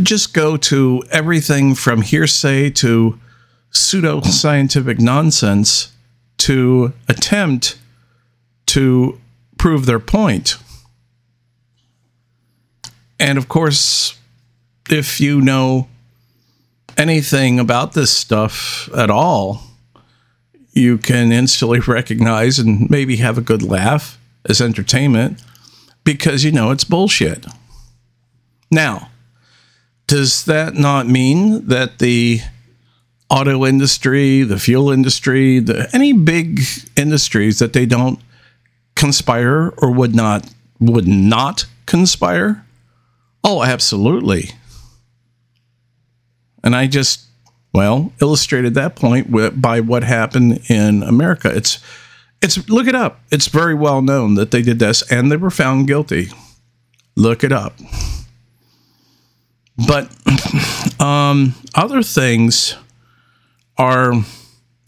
just 0.03 0.33
go 0.33 0.57
to 0.57 1.03
everything 1.11 1.75
from 1.75 2.01
hearsay 2.01 2.69
to 2.71 3.19
pseudo 3.71 4.21
scientific 4.21 4.99
nonsense 4.99 5.91
to 6.37 6.93
attempt 7.07 7.77
to 8.67 9.19
prove 9.57 9.85
their 9.85 9.99
point. 9.99 10.57
And 13.19 13.37
of 13.37 13.47
course, 13.47 14.17
if 14.89 15.19
you 15.19 15.41
know 15.41 15.87
anything 16.97 17.59
about 17.59 17.93
this 17.93 18.11
stuff 18.11 18.89
at 18.95 19.09
all, 19.09 19.63
you 20.73 20.97
can 20.97 21.31
instantly 21.31 21.79
recognize 21.87 22.59
and 22.59 22.89
maybe 22.89 23.17
have 23.17 23.37
a 23.37 23.41
good 23.41 23.61
laugh 23.61 24.19
as 24.47 24.61
entertainment 24.61 25.41
because 26.03 26.43
you 26.43 26.51
know 26.51 26.71
it's 26.71 26.83
bullshit. 26.83 27.45
Now, 28.71 29.09
does 30.07 30.45
that 30.45 30.75
not 30.75 31.07
mean 31.07 31.67
that 31.67 31.99
the 31.99 32.41
auto 33.29 33.65
industry, 33.65 34.43
the 34.43 34.59
fuel 34.59 34.91
industry, 34.91 35.59
the, 35.59 35.89
any 35.93 36.13
big 36.13 36.61
industries 36.95 37.59
that 37.59 37.73
they 37.73 37.85
don't 37.85 38.19
conspire 38.95 39.73
or 39.77 39.91
would 39.91 40.15
not 40.15 40.49
would 40.79 41.07
not 41.07 41.65
conspire? 41.85 42.65
Oh, 43.43 43.63
absolutely. 43.63 44.51
And 46.63 46.75
I 46.75 46.87
just, 46.87 47.25
well, 47.73 48.11
illustrated 48.19 48.73
that 48.73 48.95
point 48.95 49.29
with, 49.29 49.61
by 49.61 49.79
what 49.79 50.03
happened 50.03 50.61
in 50.67 51.03
America. 51.03 51.55
It's, 51.55 51.79
it's, 52.41 52.67
look 52.67 52.87
it 52.87 52.95
up. 52.95 53.21
It's 53.31 53.47
very 53.47 53.75
well 53.75 54.01
known 54.01 54.33
that 54.35 54.51
they 54.51 54.63
did 54.63 54.79
this 54.79 55.09
and 55.11 55.31
they 55.31 55.37
were 55.37 55.51
found 55.51 55.87
guilty. 55.87 56.29
Look 57.15 57.43
it 57.43 57.51
up. 57.51 57.75
But 59.77 60.09
um, 61.01 61.55
other 61.73 62.01
things 62.01 62.75
are, 63.77 64.13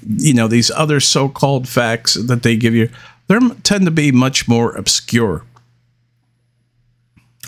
you 0.06 0.34
know, 0.34 0.48
these 0.48 0.72
other 0.72 1.00
so 1.00 1.28
called 1.28 1.68
facts 1.68 2.14
that 2.14 2.44
they 2.44 2.56
give 2.56 2.74
you, 2.74 2.90
they 3.28 3.38
tend 3.64 3.86
to 3.86 3.92
be 3.92 4.12
much 4.12 4.48
more 4.48 4.76
obscure 4.76 5.44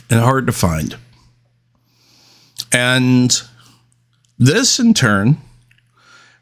and 0.10 0.19
hard 0.19 0.47
to 0.47 0.54
find. 0.54 0.97
And 2.71 3.41
this, 4.38 4.80
in 4.80 4.93
turn, 4.93 5.38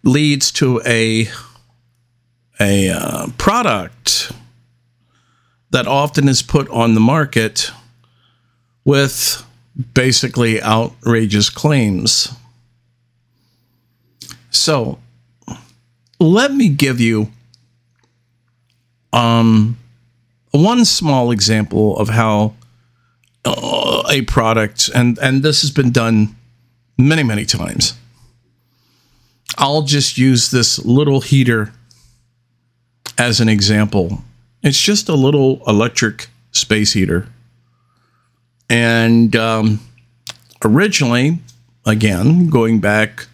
leads 0.04 0.52
to 0.54 0.82
a 0.86 1.28
a 2.60 2.90
uh, 2.90 3.28
product 3.38 4.32
that 5.70 5.86
often 5.88 6.28
is 6.28 6.42
put 6.42 6.68
on 6.70 6.96
the 6.96 7.00
market 7.00 7.72
with 8.84 9.46
basically 9.94 10.62
outrageous 10.62 11.50
claims. 11.50 12.34
So, 14.50 15.00
let 16.20 16.52
me 16.52 16.70
give 16.70 17.00
you 17.00 17.32
um, 19.14 19.78
one 20.52 20.86
small 20.86 21.32
example 21.32 21.98
of 21.98 22.10
how 22.10 22.54
uh, 23.46 24.04
a 24.10 24.22
product, 24.24 24.90
and 24.94 25.18
and 25.20 25.44
this 25.44 25.62
has 25.62 25.72
been 25.72 25.92
done 25.92 26.36
many, 26.98 27.24
many 27.24 27.46
times. 27.46 27.94
I'll 29.58 29.84
just 29.84 30.18
use 30.18 30.52
this 30.52 30.84
little 30.86 31.22
heater 31.22 31.72
as 33.18 33.40
an 33.40 33.50
example. 33.50 34.24
It's 34.62 34.82
just 34.82 35.10
a 35.10 35.16
little 35.16 35.62
electric 35.68 36.28
space 36.52 36.94
heater. 36.94 37.28
And 38.70 39.36
um, 39.36 39.80
originally, 40.64 41.40
again, 41.86 42.50
going 42.50 42.80
back, 42.80 43.28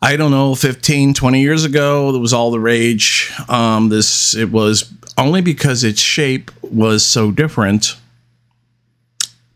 I 0.00 0.16
don't 0.16 0.32
know, 0.32 0.54
15, 0.54 1.14
20 1.14 1.40
years 1.40 1.64
ago, 1.64 2.14
it 2.14 2.18
was 2.18 2.32
all 2.32 2.50
the 2.50 2.60
rage. 2.60 3.32
Um, 3.48 3.88
this, 3.88 4.34
it 4.34 4.50
was 4.50 4.92
only 5.16 5.40
because 5.40 5.84
its 5.84 6.00
shape 6.00 6.50
was 6.62 7.04
so 7.04 7.30
different 7.30 7.96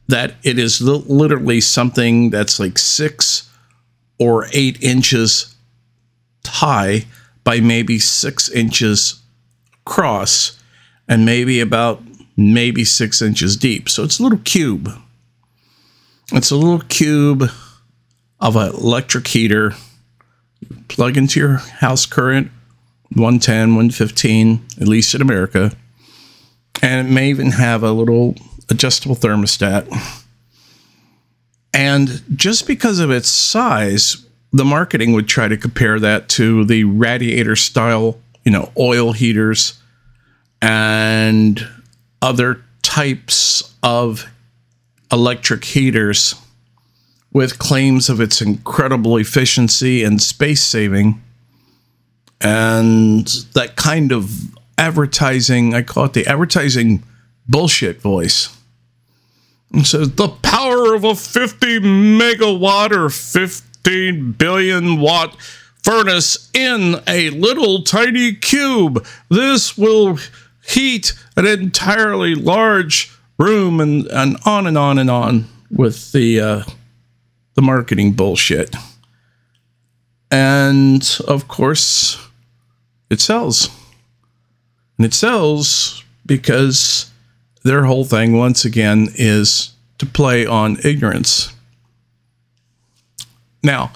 that 0.08 0.34
it 0.44 0.58
is 0.58 0.80
literally 0.80 1.60
something 1.60 2.30
that's 2.30 2.60
like 2.60 2.78
six 2.78 3.50
or 4.18 4.46
eight 4.52 4.80
inches 4.80 5.54
high 6.46 7.04
by 7.42 7.60
maybe 7.60 7.98
six 7.98 8.48
inches 8.48 9.20
across 9.84 10.62
and 11.08 11.24
maybe 11.24 11.60
about 11.60 12.02
maybe 12.36 12.84
six 12.84 13.22
inches 13.22 13.56
deep. 13.56 13.88
So 13.88 14.04
it's 14.04 14.18
a 14.18 14.22
little 14.22 14.38
cube. 14.38 14.90
It's 16.32 16.50
a 16.50 16.56
little 16.56 16.80
cube 16.80 17.44
of 18.40 18.56
an 18.56 18.74
electric 18.74 19.26
heater. 19.28 19.74
Plug 20.88 21.16
into 21.16 21.40
your 21.40 21.56
house 21.56 22.06
current 22.06 22.50
110, 23.10 23.70
115, 23.70 24.66
at 24.80 24.88
least 24.88 25.14
in 25.14 25.22
America. 25.22 25.72
And 26.82 27.06
it 27.06 27.10
may 27.10 27.30
even 27.30 27.52
have 27.52 27.82
a 27.82 27.92
little 27.92 28.34
adjustable 28.68 29.16
thermostat. 29.16 29.86
And 31.72 32.22
just 32.34 32.66
because 32.66 32.98
of 32.98 33.10
its 33.10 33.28
size, 33.28 34.26
the 34.52 34.64
marketing 34.64 35.12
would 35.12 35.28
try 35.28 35.48
to 35.48 35.56
compare 35.56 36.00
that 36.00 36.28
to 36.30 36.64
the 36.64 36.84
radiator 36.84 37.56
style, 37.56 38.18
you 38.44 38.52
know, 38.52 38.72
oil 38.78 39.12
heaters 39.12 39.80
and 40.62 41.66
other 42.26 42.64
types 42.82 43.72
of 43.84 44.26
electric 45.12 45.64
heaters 45.64 46.34
with 47.32 47.60
claims 47.60 48.08
of 48.08 48.20
its 48.20 48.40
incredible 48.42 49.16
efficiency 49.16 50.02
and 50.02 50.20
space 50.20 50.64
saving. 50.64 51.22
And 52.40 53.26
that 53.54 53.76
kind 53.76 54.10
of 54.10 54.56
advertising, 54.76 55.72
I 55.72 55.82
call 55.82 56.06
it 56.06 56.14
the 56.14 56.26
advertising 56.26 57.04
bullshit 57.46 58.02
voice. 58.02 58.56
It 59.72 59.86
says 59.86 60.16
the 60.16 60.28
power 60.28 60.94
of 60.94 61.04
a 61.04 61.14
50 61.14 61.78
megawatt 61.78 62.90
or 62.90 63.08
15 63.08 64.32
billion 64.32 64.98
watt 64.98 65.40
furnace 65.84 66.50
in 66.52 66.96
a 67.06 67.30
little 67.30 67.84
tiny 67.84 68.34
cube. 68.34 69.06
This 69.30 69.78
will 69.78 70.18
heat 70.66 71.12
an 71.36 71.46
entirely 71.46 72.34
large 72.34 73.12
room 73.38 73.80
and, 73.80 74.06
and 74.06 74.36
on 74.44 74.66
and 74.66 74.78
on 74.78 74.98
and 74.98 75.10
on 75.10 75.46
with 75.70 76.12
the 76.12 76.40
uh, 76.40 76.62
the 77.54 77.62
marketing 77.62 78.12
bullshit. 78.12 78.74
And 80.30 81.18
of 81.26 81.48
course, 81.48 82.18
it 83.10 83.20
sells. 83.20 83.68
And 84.98 85.06
it 85.06 85.14
sells 85.14 86.02
because 86.24 87.10
their 87.62 87.84
whole 87.84 88.04
thing, 88.04 88.36
once 88.36 88.64
again, 88.64 89.08
is 89.14 89.72
to 89.98 90.06
play 90.06 90.46
on 90.46 90.78
ignorance. 90.84 91.52
Now, 93.62 93.92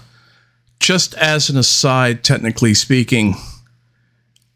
just 0.78 1.14
as 1.14 1.50
an 1.50 1.56
aside, 1.56 2.24
technically 2.24 2.74
speaking, 2.74 3.34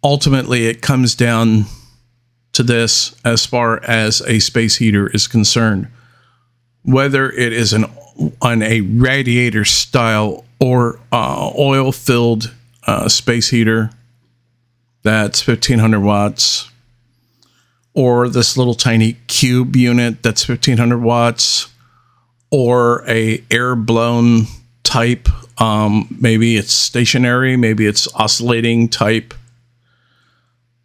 ultimately 0.02 0.66
it 0.66 0.82
comes 0.82 1.14
down 1.14 1.66
to 2.54 2.62
this 2.62 3.14
as 3.24 3.46
far 3.46 3.82
as 3.84 4.20
a 4.22 4.38
space 4.38 4.76
heater 4.76 5.08
is 5.08 5.26
concerned. 5.26 5.88
Whether 6.82 7.30
it 7.30 7.52
is 7.52 7.72
an 7.72 7.86
on 8.40 8.62
a 8.62 8.80
radiator 8.80 9.64
style 9.64 10.44
or 10.60 11.00
uh, 11.12 11.50
oil 11.58 11.92
filled 11.92 12.54
uh, 12.86 13.08
space 13.08 13.50
heater 13.50 13.90
that's 15.02 15.46
1500 15.46 16.00
watts, 16.00 16.70
or 17.92 18.28
this 18.28 18.56
little 18.56 18.74
tiny 18.74 19.18
cube 19.28 19.76
unit 19.76 20.22
that's 20.22 20.48
1500 20.48 20.98
watts, 20.98 21.68
or 22.50 23.04
a 23.08 23.44
air 23.50 23.76
blown 23.76 24.46
type. 24.82 25.28
Um, 25.60 26.16
maybe 26.20 26.56
it's 26.56 26.72
stationary, 26.72 27.56
maybe 27.56 27.86
it's 27.86 28.12
oscillating 28.14 28.88
type. 28.88 29.34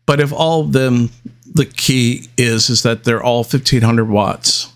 But 0.06 0.20
if 0.20 0.34
all 0.34 0.62
of 0.62 0.74
them, 0.74 1.12
the 1.60 1.66
key 1.66 2.30
is 2.38 2.70
is 2.70 2.84
that 2.84 3.04
they're 3.04 3.22
all 3.22 3.40
1500 3.40 4.06
watts. 4.06 4.72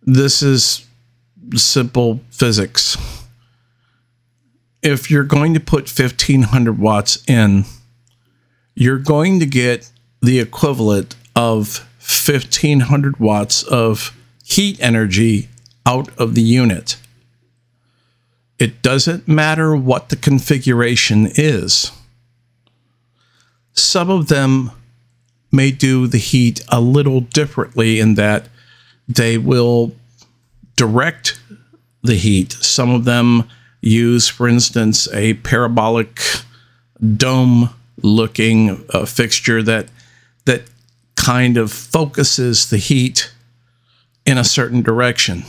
This 0.00 0.44
is 0.44 0.86
simple 1.56 2.20
physics. 2.30 2.96
If 4.80 5.10
you're 5.10 5.24
going 5.24 5.54
to 5.54 5.60
put 5.60 5.88
1500 5.88 6.78
watts 6.78 7.28
in, 7.28 7.64
you're 8.76 9.00
going 9.00 9.40
to 9.40 9.46
get 9.46 9.90
the 10.22 10.38
equivalent 10.38 11.16
of 11.34 11.84
1500 11.98 13.18
watts 13.18 13.64
of 13.64 14.16
heat 14.44 14.80
energy 14.80 15.48
out 15.84 16.16
of 16.16 16.36
the 16.36 16.42
unit. 16.42 16.96
It 18.60 18.82
doesn't 18.82 19.26
matter 19.26 19.74
what 19.74 20.10
the 20.10 20.16
configuration 20.16 21.28
is. 21.34 21.90
Some 23.72 24.10
of 24.10 24.28
them 24.28 24.70
may 25.50 25.70
do 25.70 26.06
the 26.06 26.18
heat 26.18 26.64
a 26.68 26.80
little 26.80 27.20
differently 27.20 28.00
in 28.00 28.14
that 28.14 28.48
they 29.08 29.38
will 29.38 29.92
direct 30.76 31.40
the 32.02 32.14
heat. 32.14 32.52
Some 32.52 32.90
of 32.90 33.04
them 33.04 33.48
use, 33.80 34.28
for 34.28 34.48
instance, 34.48 35.08
a 35.12 35.34
parabolic 35.34 36.20
dome 37.16 37.70
looking 38.02 38.84
uh, 38.90 39.04
fixture 39.04 39.62
that 39.62 39.88
that 40.44 40.62
kind 41.16 41.56
of 41.56 41.72
focuses 41.72 42.70
the 42.70 42.78
heat 42.78 43.32
in 44.24 44.38
a 44.38 44.44
certain 44.44 44.82
direction. 44.82 45.42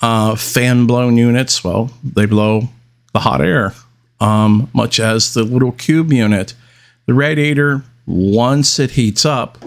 Uh, 0.00 0.36
fan 0.36 0.86
blown 0.86 1.16
units, 1.16 1.64
well, 1.64 1.90
they 2.04 2.24
blow 2.24 2.68
the 3.12 3.20
hot 3.20 3.40
air, 3.40 3.74
um, 4.20 4.70
much 4.72 5.00
as 5.00 5.34
the 5.34 5.42
little 5.42 5.72
cube 5.72 6.12
unit. 6.12 6.54
The 7.06 7.14
radiator, 7.14 7.82
once 8.08 8.78
it 8.78 8.92
heats 8.92 9.26
up, 9.26 9.58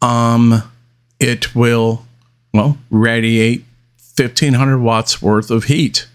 um, 0.00 0.62
it 1.20 1.54
will, 1.54 2.06
well, 2.54 2.78
radiate 2.88 3.64
1500 4.16 4.78
watts 4.78 5.20
worth 5.20 5.50
of 5.50 5.64
heat. 5.64 6.08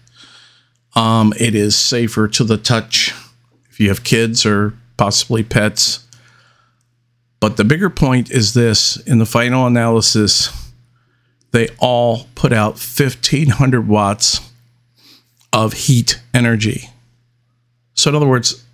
Um, 0.96 1.32
it 1.38 1.54
is 1.54 1.76
safer 1.76 2.26
to 2.26 2.42
the 2.42 2.56
touch 2.56 3.14
if 3.70 3.78
you 3.78 3.88
have 3.88 4.02
kids 4.02 4.44
or 4.44 4.74
possibly 4.96 5.44
pets. 5.44 6.04
But 7.38 7.56
the 7.56 7.64
bigger 7.64 7.90
point 7.90 8.30
is 8.32 8.54
this 8.54 8.96
in 8.96 9.18
the 9.18 9.26
final 9.26 9.68
analysis, 9.68 10.50
they 11.52 11.68
all 11.78 12.26
put 12.34 12.52
out 12.52 12.72
1500 12.72 13.86
watts 13.86 14.40
of 15.52 15.74
heat 15.74 16.20
energy. 16.34 16.90
So, 17.94 18.10
in 18.10 18.16
other 18.16 18.26
words, 18.26 18.64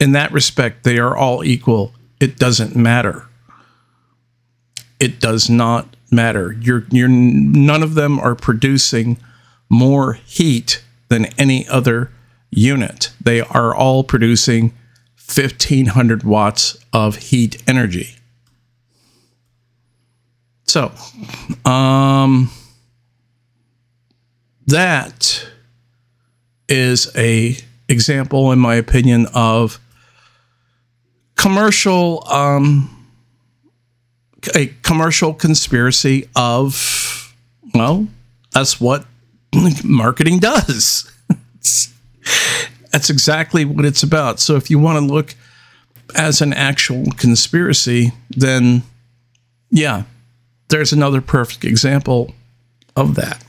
in 0.00 0.12
that 0.12 0.32
respect, 0.32 0.84
they 0.84 0.98
are 0.98 1.16
all 1.16 1.44
equal. 1.44 1.92
It 2.20 2.36
doesn't 2.36 2.76
matter. 2.76 3.26
It 4.98 5.20
does 5.20 5.50
not 5.50 5.96
matter. 6.10 6.52
You're, 6.52 6.84
you're, 6.90 7.08
none 7.08 7.82
of 7.82 7.94
them 7.94 8.18
are 8.18 8.34
producing 8.34 9.18
more 9.68 10.14
heat 10.14 10.82
than 11.08 11.26
any 11.38 11.66
other 11.68 12.10
unit. 12.50 13.10
They 13.20 13.40
are 13.40 13.74
all 13.74 14.04
producing 14.04 14.72
1500 15.16 16.22
watts 16.22 16.76
of 16.92 17.16
heat 17.16 17.62
energy. 17.66 18.16
So, 20.66 20.92
um, 21.64 22.50
that 24.66 25.46
is 26.68 27.14
a 27.16 27.56
example, 27.88 28.50
in 28.50 28.58
my 28.58 28.74
opinion, 28.74 29.26
of 29.34 29.78
commercial, 31.44 32.26
um, 32.32 33.06
a 34.54 34.68
commercial 34.80 35.34
conspiracy 35.34 36.26
of, 36.34 37.34
well, 37.74 38.08
that's 38.52 38.80
what 38.80 39.04
marketing 39.84 40.38
does. 40.38 41.12
that's 42.90 43.10
exactly 43.10 43.66
what 43.66 43.84
it's 43.84 44.02
about. 44.02 44.40
So 44.40 44.56
if 44.56 44.70
you 44.70 44.78
want 44.78 45.06
to 45.06 45.14
look 45.14 45.34
as 46.14 46.40
an 46.40 46.54
actual 46.54 47.04
conspiracy, 47.18 48.12
then 48.30 48.82
yeah, 49.70 50.04
there's 50.68 50.94
another 50.94 51.20
perfect 51.20 51.62
example 51.62 52.32
of 52.96 53.16
that. 53.16 53.44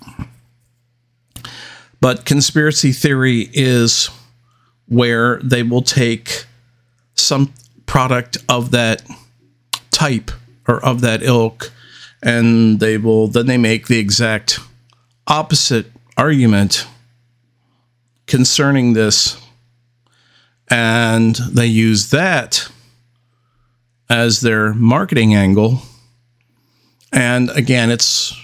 But 2.01 2.25
conspiracy 2.25 2.91
theory 2.91 3.49
is 3.53 4.09
where 4.89 5.39
they 5.41 5.63
will 5.63 5.81
take 5.81 6.43
some 7.13 7.53
product 7.85 8.37
of 8.49 8.71
that 8.71 9.03
type 9.91 10.31
or 10.67 10.83
of 10.83 11.01
that 11.01 11.23
ilk 11.23 11.71
and 12.21 12.79
they 12.79 12.97
will 12.97 13.27
then 13.27 13.45
they 13.45 13.57
make 13.57 13.87
the 13.87 13.99
exact 13.99 14.59
opposite 15.27 15.91
argument 16.17 16.87
concerning 18.27 18.93
this 18.93 19.37
and 20.69 21.35
they 21.35 21.67
use 21.67 22.09
that 22.09 22.69
as 24.09 24.41
their 24.41 24.73
marketing 24.73 25.33
angle. 25.33 25.81
And 27.11 27.49
again, 27.51 27.89
it's 27.91 28.35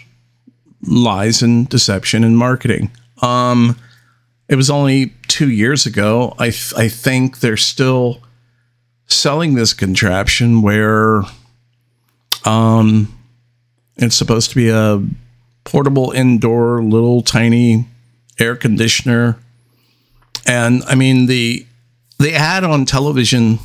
lies 0.81 1.41
and 1.41 1.67
deception 1.67 2.23
and 2.23 2.37
marketing. 2.37 2.91
Um, 3.21 3.77
it 4.47 4.55
was 4.55 4.69
only 4.69 5.13
two 5.27 5.49
years 5.49 5.85
ago. 5.85 6.35
I, 6.39 6.47
I 6.75 6.87
think 6.87 7.39
they're 7.39 7.57
still 7.57 8.21
selling 9.11 9.55
this 9.55 9.73
contraption 9.73 10.61
where 10.61 11.23
um, 12.45 13.17
it's 13.97 14.15
supposed 14.15 14.49
to 14.49 14.55
be 14.55 14.69
a 14.69 15.03
portable 15.63 16.11
indoor 16.11 16.83
little 16.83 17.21
tiny 17.21 17.85
air 18.39 18.55
conditioner. 18.55 19.37
And 20.45 20.83
I 20.87 20.95
mean, 20.95 21.27
the 21.27 21.65
the 22.17 22.33
ad 22.33 22.63
on 22.63 22.85
television 22.85 23.59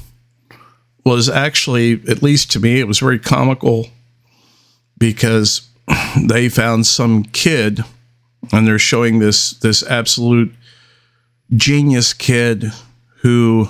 was 1.05 1.29
actually, 1.29 2.03
at 2.09 2.23
least 2.23 2.51
to 2.53 2.61
me, 2.61 2.81
it 2.81 2.89
was 2.89 2.99
very 2.99 3.19
comical 3.19 3.89
because 4.99 5.69
they 6.27 6.49
found 6.49 6.87
some 6.87 7.23
kid 7.23 7.81
and 8.53 8.67
they're 8.67 8.79
showing 8.79 9.19
this 9.19 9.53
this 9.53 9.83
absolute 9.85 10.53
genius 11.55 12.13
kid 12.13 12.73
who 13.19 13.69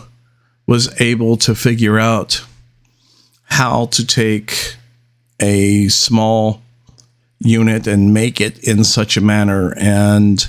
was 0.67 1.01
able 1.01 1.37
to 1.37 1.55
figure 1.55 1.99
out 1.99 2.45
how 3.45 3.87
to 3.87 4.07
take 4.07 4.75
a 5.41 5.89
small 5.89 6.63
unit 7.39 7.87
and 7.87 8.13
make 8.13 8.41
it 8.41 8.59
in 8.65 8.83
such 8.83 9.17
a 9.17 9.21
manner 9.21 9.75
and 9.77 10.49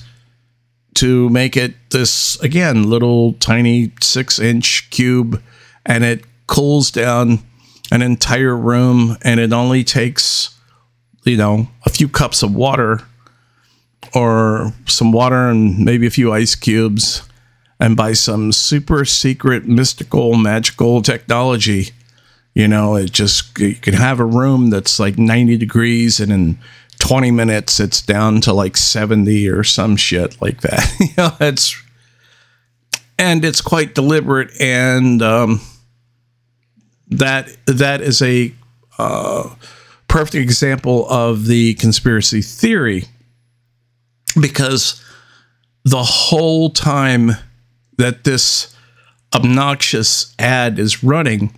to 0.95 1.30
make 1.30 1.56
it 1.56 1.75
this 1.91 2.39
again 2.39 2.89
little 2.89 3.34
tiny 3.34 3.91
six 4.01 4.39
inch 4.39 4.89
cube. 4.89 5.41
And 5.86 6.03
it 6.03 6.25
cools 6.47 6.89
down 6.89 7.39
an 7.91 8.01
entire 8.01 8.56
room 8.56 9.17
and 9.21 9.39
it 9.39 9.53
only 9.53 9.84
takes 9.84 10.56
you 11.23 11.38
know 11.38 11.67
a 11.86 11.89
few 11.89 12.08
cups 12.08 12.41
of 12.41 12.53
water 12.56 13.01
or 14.13 14.73
some 14.86 15.12
water 15.12 15.49
and 15.49 15.77
maybe 15.80 16.08
a 16.08 16.12
few 16.12 16.32
ice 16.32 16.56
cubes 16.56 17.27
and 17.80 17.96
by 17.96 18.13
some 18.13 18.52
super 18.52 19.06
secret 19.06 19.68
mystical 19.68 20.36
magical 20.36 21.02
technology 21.02 21.90
you 22.54 22.68
know 22.68 22.96
it 22.96 23.12
just 23.12 23.58
you 23.60 23.76
can 23.76 23.94
have 23.94 24.20
a 24.20 24.26
room 24.26 24.70
that's 24.70 25.00
like 25.00 25.18
90 25.18 25.58
degrees 25.58 26.20
and 26.20 26.32
in 26.32 26.58
20 27.00 27.32
minutes 27.32 27.80
it's 27.80 28.02
down 28.02 28.42
to 28.42 28.54
like 28.54 28.76
70 28.76 29.48
or 29.50 29.63
some 29.63 29.96
shit 29.96 30.42
like 30.42 30.62
that. 30.62 30.86
You 31.00 31.08
know 31.18 31.32
it's 31.40 31.82
and 33.20 33.44
it's 33.44 33.62
quite 33.62 33.96
deliberate 33.96 34.50
and 34.62 35.22
um, 35.22 35.62
that 37.10 37.56
that 37.66 38.02
is 38.02 38.22
a 38.22 38.54
uh, 39.00 39.56
perfect 40.08 40.36
example 40.36 41.10
of 41.10 41.46
the 41.46 41.74
conspiracy 41.76 42.42
theory 42.42 43.06
because 44.40 45.04
the 45.84 46.04
whole 46.04 46.70
time 46.70 47.32
that 47.97 48.23
this 48.23 48.75
obnoxious 49.33 50.33
ad 50.39 50.79
is 50.79 51.03
running, 51.03 51.53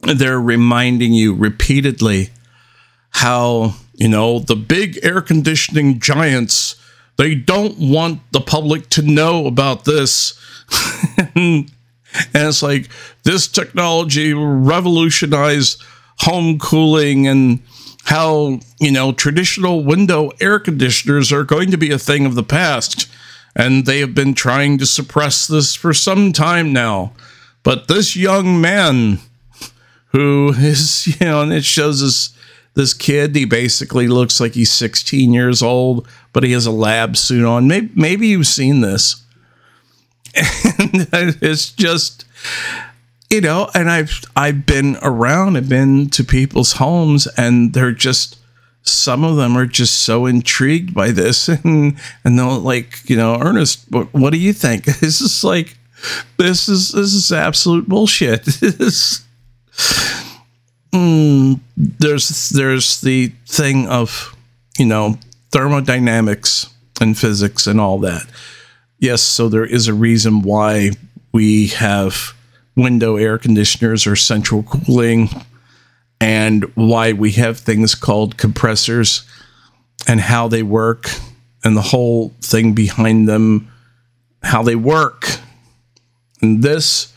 they're 0.00 0.40
reminding 0.40 1.12
you 1.12 1.34
repeatedly 1.34 2.30
how, 3.10 3.74
you 3.94 4.08
know, 4.08 4.38
the 4.38 4.56
big 4.56 4.98
air 5.02 5.20
conditioning 5.20 6.00
giants, 6.00 6.76
they 7.16 7.34
don't 7.34 7.78
want 7.78 8.20
the 8.32 8.40
public 8.40 8.88
to 8.90 9.02
know 9.02 9.46
about 9.46 9.84
this. 9.84 10.38
and 11.34 11.70
it's 12.34 12.62
like 12.62 12.88
this 13.24 13.46
technology 13.46 14.32
revolutionized 14.34 15.82
home 16.18 16.58
cooling 16.58 17.26
and 17.26 17.60
how, 18.04 18.58
you 18.80 18.90
know, 18.90 19.12
traditional 19.12 19.84
window 19.84 20.30
air 20.40 20.58
conditioners 20.58 21.32
are 21.32 21.44
going 21.44 21.70
to 21.70 21.78
be 21.78 21.90
a 21.92 21.98
thing 21.98 22.26
of 22.26 22.34
the 22.34 22.42
past. 22.42 23.08
And 23.54 23.84
they 23.84 24.00
have 24.00 24.14
been 24.14 24.34
trying 24.34 24.78
to 24.78 24.86
suppress 24.86 25.46
this 25.46 25.74
for 25.74 25.92
some 25.92 26.32
time 26.32 26.72
now. 26.72 27.12
But 27.62 27.88
this 27.88 28.16
young 28.16 28.60
man 28.60 29.18
who 30.08 30.52
is, 30.56 31.06
you 31.06 31.26
know, 31.26 31.42
and 31.42 31.52
it 31.52 31.64
shows 31.64 32.02
us 32.02 32.36
this 32.74 32.94
kid, 32.94 33.36
he 33.36 33.44
basically 33.44 34.08
looks 34.08 34.40
like 34.40 34.54
he's 34.54 34.72
16 34.72 35.32
years 35.32 35.62
old, 35.62 36.08
but 36.32 36.42
he 36.42 36.52
has 36.52 36.64
a 36.64 36.70
lab 36.70 37.16
suit 37.16 37.44
on. 37.44 37.68
Maybe, 37.68 37.90
maybe 37.94 38.28
you've 38.28 38.46
seen 38.46 38.80
this. 38.80 39.16
And 41.12 41.38
it's 41.40 41.70
just, 41.70 42.24
you 43.30 43.40
know, 43.40 43.70
and 43.74 43.90
I've 43.90 44.24
I've 44.34 44.66
been 44.66 44.96
around, 45.00 45.56
I've 45.56 45.68
been 45.68 46.10
to 46.10 46.24
people's 46.24 46.74
homes, 46.74 47.26
and 47.36 47.72
they're 47.72 47.92
just 47.92 48.38
some 48.82 49.24
of 49.24 49.36
them 49.36 49.56
are 49.56 49.66
just 49.66 50.00
so 50.00 50.26
intrigued 50.26 50.94
by 50.94 51.10
this, 51.10 51.48
and 51.64 51.96
and 52.24 52.38
they're 52.38 52.46
like, 52.46 53.08
you 53.08 53.16
know, 53.16 53.38
Earnest, 53.40 53.84
what, 53.90 54.12
what 54.12 54.32
do 54.32 54.38
you 54.38 54.52
think? 54.52 54.84
This 55.00 55.20
is 55.20 55.44
like, 55.44 55.76
this 56.36 56.68
is 56.68 56.90
this 56.90 57.14
is 57.14 57.32
absolute 57.32 57.88
bullshit. 57.88 58.44
this, 58.60 59.24
mm, 60.92 61.60
there's 61.76 62.50
there's 62.50 63.00
the 63.00 63.32
thing 63.46 63.88
of, 63.88 64.36
you 64.78 64.86
know, 64.86 65.18
thermodynamics 65.50 66.72
and 67.00 67.18
physics 67.18 67.66
and 67.66 67.80
all 67.80 67.98
that. 68.00 68.26
Yes, 68.98 69.22
so 69.22 69.48
there 69.48 69.66
is 69.66 69.88
a 69.88 69.94
reason 69.94 70.42
why 70.42 70.92
we 71.32 71.68
have 71.68 72.34
window 72.76 73.16
air 73.16 73.36
conditioners 73.38 74.06
or 74.06 74.16
central 74.16 74.62
cooling 74.62 75.28
and 76.22 76.62
why 76.76 77.12
we 77.12 77.32
have 77.32 77.58
things 77.58 77.96
called 77.96 78.36
compressors 78.36 79.26
and 80.06 80.20
how 80.20 80.46
they 80.46 80.62
work 80.62 81.10
and 81.64 81.76
the 81.76 81.82
whole 81.82 82.28
thing 82.40 82.74
behind 82.74 83.28
them, 83.28 83.68
how 84.40 84.62
they 84.62 84.76
work. 84.76 85.26
And 86.40 86.62
this 86.62 87.12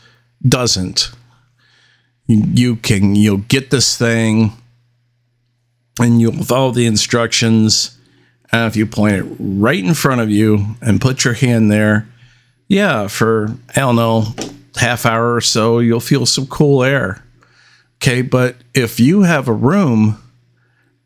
doesn't. 0.46 1.12
You, 2.26 2.74
can 2.74 3.14
you'll 3.14 3.36
get 3.36 3.70
this 3.70 3.96
thing 3.96 4.50
and 6.00 6.20
you'll 6.20 6.42
follow 6.42 6.72
the 6.72 6.86
instructions. 6.86 7.96
And 8.50 8.66
if 8.66 8.74
you 8.74 8.86
point 8.86 9.14
it 9.14 9.36
right 9.38 9.84
in 9.84 9.94
front 9.94 10.20
of 10.20 10.30
you 10.30 10.74
and 10.80 11.00
put 11.00 11.24
your 11.24 11.34
hand 11.34 11.70
there, 11.70 12.08
yeah, 12.66 13.06
for 13.06 13.56
I 13.76 13.80
don't 13.80 13.94
know, 13.94 14.34
half 14.74 15.06
hour 15.06 15.36
or 15.36 15.40
so, 15.40 15.78
you'll 15.78 16.00
feel 16.00 16.26
some 16.26 16.48
cool 16.48 16.82
air. 16.82 17.22
Okay, 17.96 18.22
but 18.22 18.56
if 18.74 19.00
you 19.00 19.22
have 19.22 19.48
a 19.48 19.52
room 19.52 20.22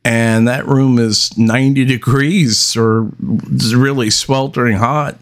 and 0.04 0.48
that 0.48 0.66
room 0.66 0.98
is 0.98 1.36
90 1.38 1.84
degrees 1.84 2.76
or 2.76 3.10
really 3.20 4.10
sweltering 4.10 4.76
hot, 4.76 5.16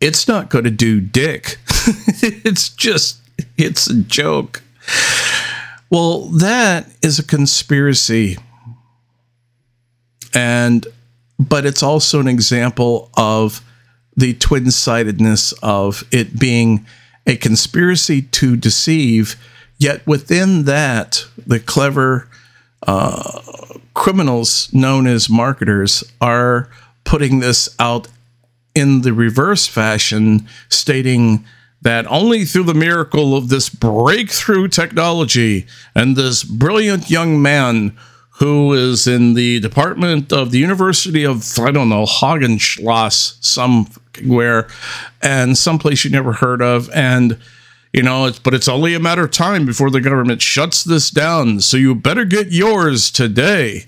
it's 0.00 0.28
not 0.28 0.50
going 0.50 0.64
to 0.64 0.70
do 0.70 1.00
dick. 1.00 1.58
it's 2.22 2.68
just, 2.68 3.20
it's 3.56 3.86
a 3.86 4.02
joke. 4.02 4.62
Well, 5.90 6.26
that 6.26 6.88
is 7.02 7.18
a 7.18 7.24
conspiracy. 7.24 8.36
And, 10.34 10.86
but 11.38 11.64
it's 11.64 11.82
also 11.82 12.20
an 12.20 12.28
example 12.28 13.10
of 13.16 13.62
the 14.16 14.34
twin 14.34 14.70
sidedness 14.70 15.52
of 15.62 16.04
it 16.10 16.38
being 16.38 16.86
a 17.26 17.36
conspiracy 17.36 18.22
to 18.22 18.56
deceive. 18.56 19.36
Yet 19.78 20.06
within 20.06 20.64
that, 20.64 21.24
the 21.46 21.60
clever 21.60 22.28
uh, 22.86 23.40
criminals 23.94 24.72
known 24.72 25.06
as 25.06 25.28
marketers 25.28 26.04
are 26.20 26.68
putting 27.04 27.40
this 27.40 27.74
out 27.78 28.08
in 28.74 29.02
the 29.02 29.12
reverse 29.12 29.66
fashion, 29.66 30.46
stating 30.68 31.44
that 31.82 32.06
only 32.08 32.44
through 32.44 32.64
the 32.64 32.74
miracle 32.74 33.36
of 33.36 33.48
this 33.48 33.68
breakthrough 33.68 34.68
technology 34.68 35.66
and 35.94 36.16
this 36.16 36.42
brilliant 36.42 37.10
young 37.10 37.40
man 37.40 37.96
who 38.38 38.72
is 38.74 39.06
in 39.06 39.32
the 39.34 39.60
department 39.60 40.30
of 40.32 40.50
the 40.50 40.58
University 40.58 41.24
of, 41.24 41.58
I 41.58 41.70
don't 41.70 41.88
know, 41.88 42.04
Hagenschloss, 42.04 43.42
somewhere, 43.42 44.68
and 45.22 45.56
someplace 45.56 46.04
you 46.04 46.10
never 46.10 46.34
heard 46.34 46.60
of. 46.60 46.90
And, 46.90 47.38
you 47.92 48.02
know, 48.02 48.26
it's, 48.26 48.38
but 48.38 48.54
it's 48.54 48.68
only 48.68 48.94
a 48.94 49.00
matter 49.00 49.24
of 49.24 49.30
time 49.30 49.66
before 49.66 49.90
the 49.90 50.00
government 50.00 50.42
shuts 50.42 50.84
this 50.84 51.10
down. 51.10 51.60
So 51.60 51.76
you 51.76 51.94
better 51.94 52.24
get 52.24 52.52
yours 52.52 53.10
today. 53.10 53.84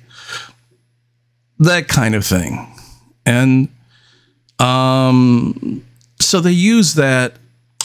That 1.58 1.88
kind 1.88 2.14
of 2.14 2.24
thing. 2.24 2.74
And, 3.26 3.68
um, 4.58 5.84
so 6.20 6.40
they 6.40 6.52
use 6.52 6.94
that 6.94 7.34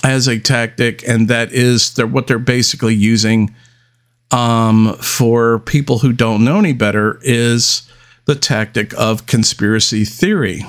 as 0.04 0.28
a 0.28 0.40
tactic, 0.40 1.08
and 1.08 1.28
that 1.28 1.52
is 1.52 1.94
their, 1.94 2.08
what 2.08 2.28
they're 2.28 2.40
basically 2.40 2.96
using 2.96 3.56
um, 4.32 4.98
for 4.98 5.60
people 5.60 6.00
who 6.00 6.12
don't 6.12 6.44
know 6.44 6.60
any 6.60 6.74
better 6.74 7.20
is 7.22 7.90
the 8.26 8.36
tactic 8.36 8.94
of 8.98 9.26
conspiracy 9.28 10.04
theory. 10.04 10.66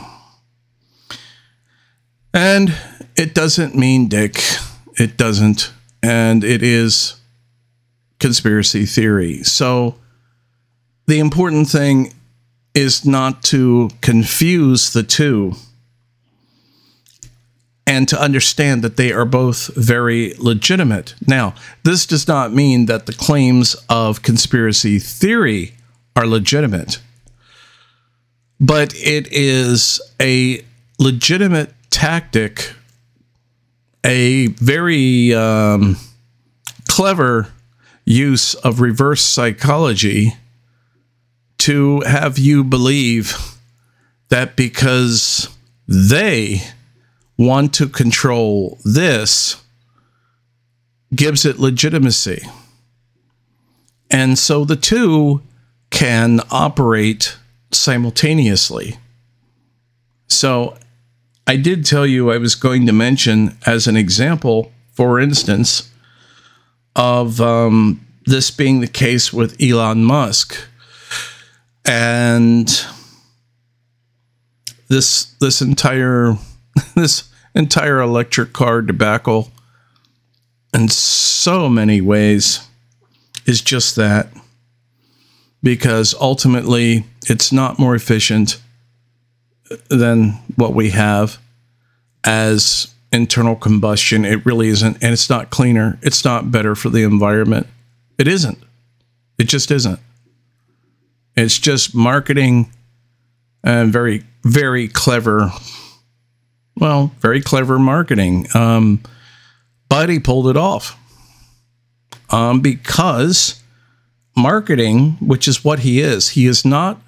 And 2.33 2.77
it 3.17 3.35
doesn't 3.35 3.75
mean 3.75 4.09
dick. 4.09 4.41
It 4.99 5.17
doesn't. 5.17 5.73
And 6.03 6.45
it 6.45 6.63
is 6.63 7.21
conspiracy 8.19 8.87
theory. 8.87 9.43
So 9.43 9.97
the 11.07 11.19
important 11.19 11.69
thing 11.69 12.15
is 12.75 13.05
not 13.05 13.43
to 13.45 13.91
confuse 14.01 14.93
the 14.93 15.03
two 15.03 15.55
and 17.87 18.09
to 18.09 18.21
understand 18.21 18.83
that 18.83 18.97
they 18.97 19.13
are 19.13 19.25
both 19.25 19.75
very 19.77 20.35
legitimate. 20.39 21.15
Now, 21.27 21.55
this 21.85 22.07
does 22.07 22.27
not 22.27 22.53
mean 22.53 22.87
that 22.87 23.07
the 23.07 23.13
claims 23.13 23.77
of 23.89 24.23
conspiracy 24.23 24.99
theory 24.99 25.75
are 26.17 26.27
legitimate, 26.27 27.01
but 28.59 28.95
it 28.97 29.29
is 29.31 30.01
a 30.21 30.65
legitimate 30.99 31.75
tactic, 31.91 32.73
a 34.05 34.49
very 34.49 35.35
um, 35.35 35.97
clever 36.89 37.49
use 38.05 38.55
of 38.55 38.81
reverse 38.81 39.23
psychology 39.23 40.35
to 41.59 42.01
have 42.03 42.39
you 42.39 42.63
believe 42.63 43.37
that 44.29 44.57
because 44.57 45.49
they 45.89 46.61
want 47.39 47.73
to 47.75 47.89
control 47.89 48.79
this 48.85 49.63
gives 51.15 51.47
it 51.47 51.59
legitimacy. 51.59 52.43
And 54.11 54.39
so 54.39 54.65
the 54.65 54.77
two 54.77 55.43
can 55.91 56.41
operate 56.51 57.37
simultaneously. 57.73 58.99
So 60.29 60.77
I 61.47 61.57
did 61.57 61.85
tell 61.85 62.07
you 62.07 62.31
I 62.31 62.39
was 62.39 62.55
going 62.55 62.87
to 62.87 62.93
mention 62.93 63.57
as 63.67 63.87
an 63.87 63.97
example, 63.97 64.73
for 64.93 65.21
instance, 65.21 65.91
of 66.97 67.41
um, 67.41 68.07
this 68.25 68.51
being 68.51 68.81
the 68.81 68.87
case 68.87 69.33
with 69.33 69.61
Elon 69.61 70.05
Musk. 70.05 70.57
And 71.85 72.69
this 74.89 75.25
this 75.41 75.61
entire 75.61 76.37
this 76.95 77.25
entire 77.55 78.01
electric 78.01 78.53
car 78.53 78.81
debacle 78.81 79.51
in 80.73 80.89
so 80.89 81.69
many 81.69 82.01
ways 82.01 82.67
is 83.45 83.61
just 83.61 83.97
that. 83.97 84.29
Because 85.63 86.15
ultimately, 86.21 87.05
it's 87.27 87.53
not 87.53 87.79
more 87.79 87.95
efficient 87.95 88.61
than 89.89 90.33
what 90.57 90.75
we 90.75 90.91
have 90.91 91.39
as 92.25 92.93
internal 93.13 93.57
combustion. 93.57 94.25
It 94.25 94.45
really 94.45 94.69
isn't. 94.69 95.03
And 95.03 95.13
it's 95.13 95.31
not 95.31 95.51
cleaner. 95.51 95.99
It's 96.03 96.25
not 96.25 96.51
better 96.51 96.75
for 96.75 96.89
the 96.89 97.03
environment. 97.03 97.67
It 98.19 98.29
isn't. 98.29 98.59
It 99.39 99.45
just 99.45 99.71
isn't. 99.71 100.01
It's 101.37 101.59
just 101.59 101.95
marketing 101.95 102.73
and 103.63 103.93
very, 103.93 104.25
very 104.43 104.89
clever. 104.89 105.51
Well, 106.77 107.13
very 107.21 107.41
clever 107.41 107.79
marketing. 107.79 108.47
Um, 108.55 109.03
but 109.89 110.09
he 110.09 110.19
pulled 110.19 110.49
it 110.49 110.57
off 110.57 110.99
um, 112.31 112.61
because 112.61 113.63
marketing, 114.37 115.13
which 115.21 115.47
is 115.47 115.65
what 115.65 115.81
he 115.81 116.01
is, 116.01 116.31
he 116.31 116.47
is 116.47 116.65
not 116.65 117.01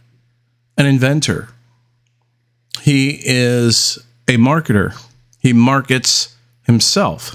an 0.79 0.87
inventor. 0.87 1.49
He 2.87 3.19
is 3.25 3.99
a 4.29 4.37
marketer. 4.37 4.95
He 5.41 5.53
markets 5.53 6.37
himself. 6.63 7.35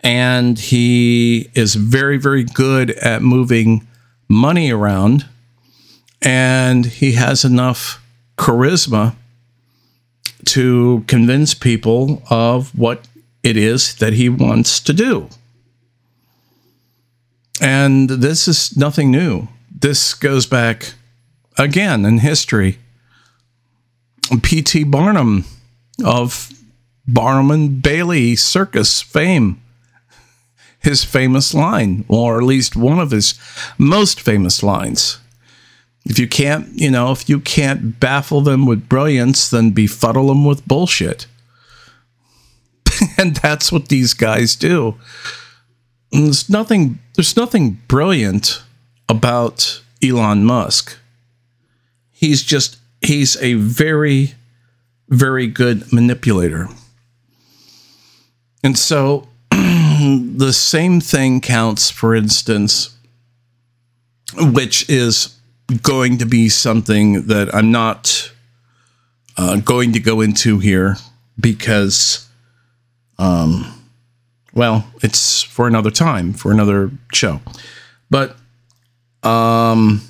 And 0.00 0.58
he 0.58 1.50
is 1.54 1.74
very, 1.74 2.16
very 2.16 2.42
good 2.42 2.92
at 2.92 3.20
moving 3.20 3.86
money 4.30 4.70
around. 4.72 5.26
And 6.22 6.86
he 6.86 7.12
has 7.12 7.44
enough 7.44 8.02
charisma 8.38 9.16
to 10.46 11.04
convince 11.08 11.52
people 11.52 12.22
of 12.30 12.74
what 12.74 13.06
it 13.42 13.58
is 13.58 13.96
that 13.96 14.14
he 14.14 14.30
wants 14.30 14.80
to 14.80 14.94
do. 14.94 15.28
And 17.60 18.08
this 18.08 18.48
is 18.48 18.74
nothing 18.78 19.10
new. 19.10 19.48
This 19.70 20.14
goes 20.14 20.46
back 20.46 20.94
again 21.58 22.06
in 22.06 22.20
history. 22.20 22.78
P.T. 24.40 24.84
Barnum 24.84 25.44
of 26.04 26.50
Barnum 27.06 27.50
and 27.50 27.82
Bailey 27.82 28.36
circus 28.36 29.02
fame. 29.02 29.60
His 30.78 31.04
famous 31.04 31.54
line, 31.54 32.04
or 32.08 32.38
at 32.38 32.44
least 32.44 32.74
one 32.74 32.98
of 32.98 33.12
his 33.12 33.38
most 33.78 34.20
famous 34.20 34.64
lines. 34.64 35.18
If 36.04 36.18
you 36.18 36.26
can't, 36.26 36.68
you 36.74 36.90
know, 36.90 37.12
if 37.12 37.28
you 37.28 37.38
can't 37.38 38.00
baffle 38.00 38.40
them 38.40 38.66
with 38.66 38.88
brilliance, 38.88 39.48
then 39.48 39.70
befuddle 39.70 40.26
them 40.26 40.44
with 40.44 40.66
bullshit. 40.66 41.26
and 43.18 43.36
that's 43.36 43.70
what 43.70 43.88
these 43.88 44.14
guys 44.14 44.56
do. 44.56 44.96
And 46.12 46.26
there's 46.26 46.50
nothing 46.50 46.98
there's 47.14 47.36
nothing 47.36 47.80
brilliant 47.88 48.62
about 49.08 49.82
Elon 50.02 50.44
Musk. 50.44 50.98
He's 52.10 52.42
just 52.42 52.78
he's 53.04 53.36
a 53.42 53.54
very 53.54 54.34
very 55.08 55.46
good 55.46 55.92
manipulator. 55.92 56.68
And 58.64 58.78
so 58.78 59.28
the 59.50 60.52
same 60.52 61.00
thing 61.00 61.40
counts 61.40 61.90
for 61.90 62.14
instance 62.14 62.96
which 64.34 64.88
is 64.88 65.38
going 65.82 66.18
to 66.18 66.24
be 66.24 66.48
something 66.48 67.26
that 67.26 67.54
I'm 67.54 67.70
not 67.70 68.32
uh, 69.36 69.56
going 69.56 69.92
to 69.92 70.00
go 70.00 70.20
into 70.20 70.58
here 70.58 70.96
because 71.38 72.28
um 73.18 73.82
well, 74.54 74.86
it's 75.02 75.42
for 75.42 75.66
another 75.66 75.90
time, 75.90 76.32
for 76.32 76.52
another 76.52 76.90
show. 77.12 77.40
But 78.10 78.36
um, 79.22 80.02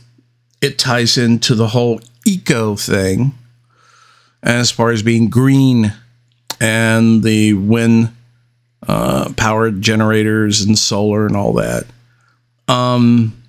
it 0.60 0.78
ties 0.78 1.16
into 1.16 1.54
the 1.54 1.68
whole 1.68 2.00
eco 2.26 2.76
thing 2.76 3.32
as 4.42 4.70
far 4.70 4.90
as 4.90 5.02
being 5.02 5.28
green 5.28 5.92
and 6.60 7.22
the 7.22 7.52
wind 7.54 8.14
uh, 8.86 9.32
powered 9.36 9.80
generators 9.80 10.62
and 10.62 10.78
solar 10.78 11.26
and 11.26 11.36
all 11.36 11.52
that. 11.54 11.84
Um, 12.68 13.42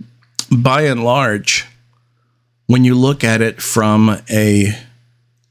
by 0.52 0.84
and 0.84 1.04
large, 1.04 1.66
when 2.68 2.84
you 2.84 2.96
look 2.96 3.24
at 3.24 3.42
it 3.42 3.62
from 3.62 4.22
a 4.32 4.78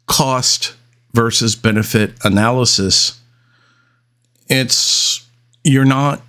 cost 0.07 0.75
versus 1.13 1.57
benefit 1.57 2.15
analysis, 2.25 3.21
it's 4.49 5.27
you're 5.65 5.85
not 5.85 6.21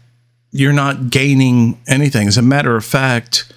you're 0.52 0.74
not 0.74 1.10
gaining 1.10 1.82
anything. 1.88 2.28
As 2.28 2.38
a 2.38 2.42
matter 2.44 2.76
of 2.76 2.86
fact, 2.86 3.52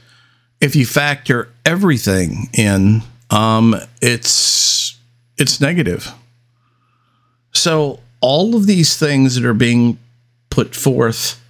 if 0.60 0.74
you 0.74 0.86
factor 0.86 1.52
everything 1.64 2.48
in, 2.54 3.02
um, 3.30 3.74
it's 4.00 4.98
it's 5.38 5.60
negative. 5.60 6.12
So 7.52 8.00
all 8.20 8.54
of 8.54 8.66
these 8.66 8.96
things 8.96 9.34
that 9.34 9.44
are 9.44 9.54
being 9.54 9.98
put 10.50 10.74
forth 10.74 11.40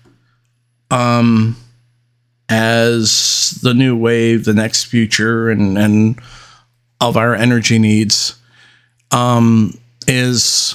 um, 0.91 1.57
as 2.49 3.59
the 3.63 3.75
new 3.75 3.97
wave, 3.97 4.45
the 4.45 4.55
next 4.55 4.85
future, 4.85 5.51
and 5.51 5.79
and 5.79 6.21
of 7.01 7.17
our 7.17 7.35
energy 7.35 7.79
needs 7.79 8.37
um, 9.11 9.79
is 10.07 10.75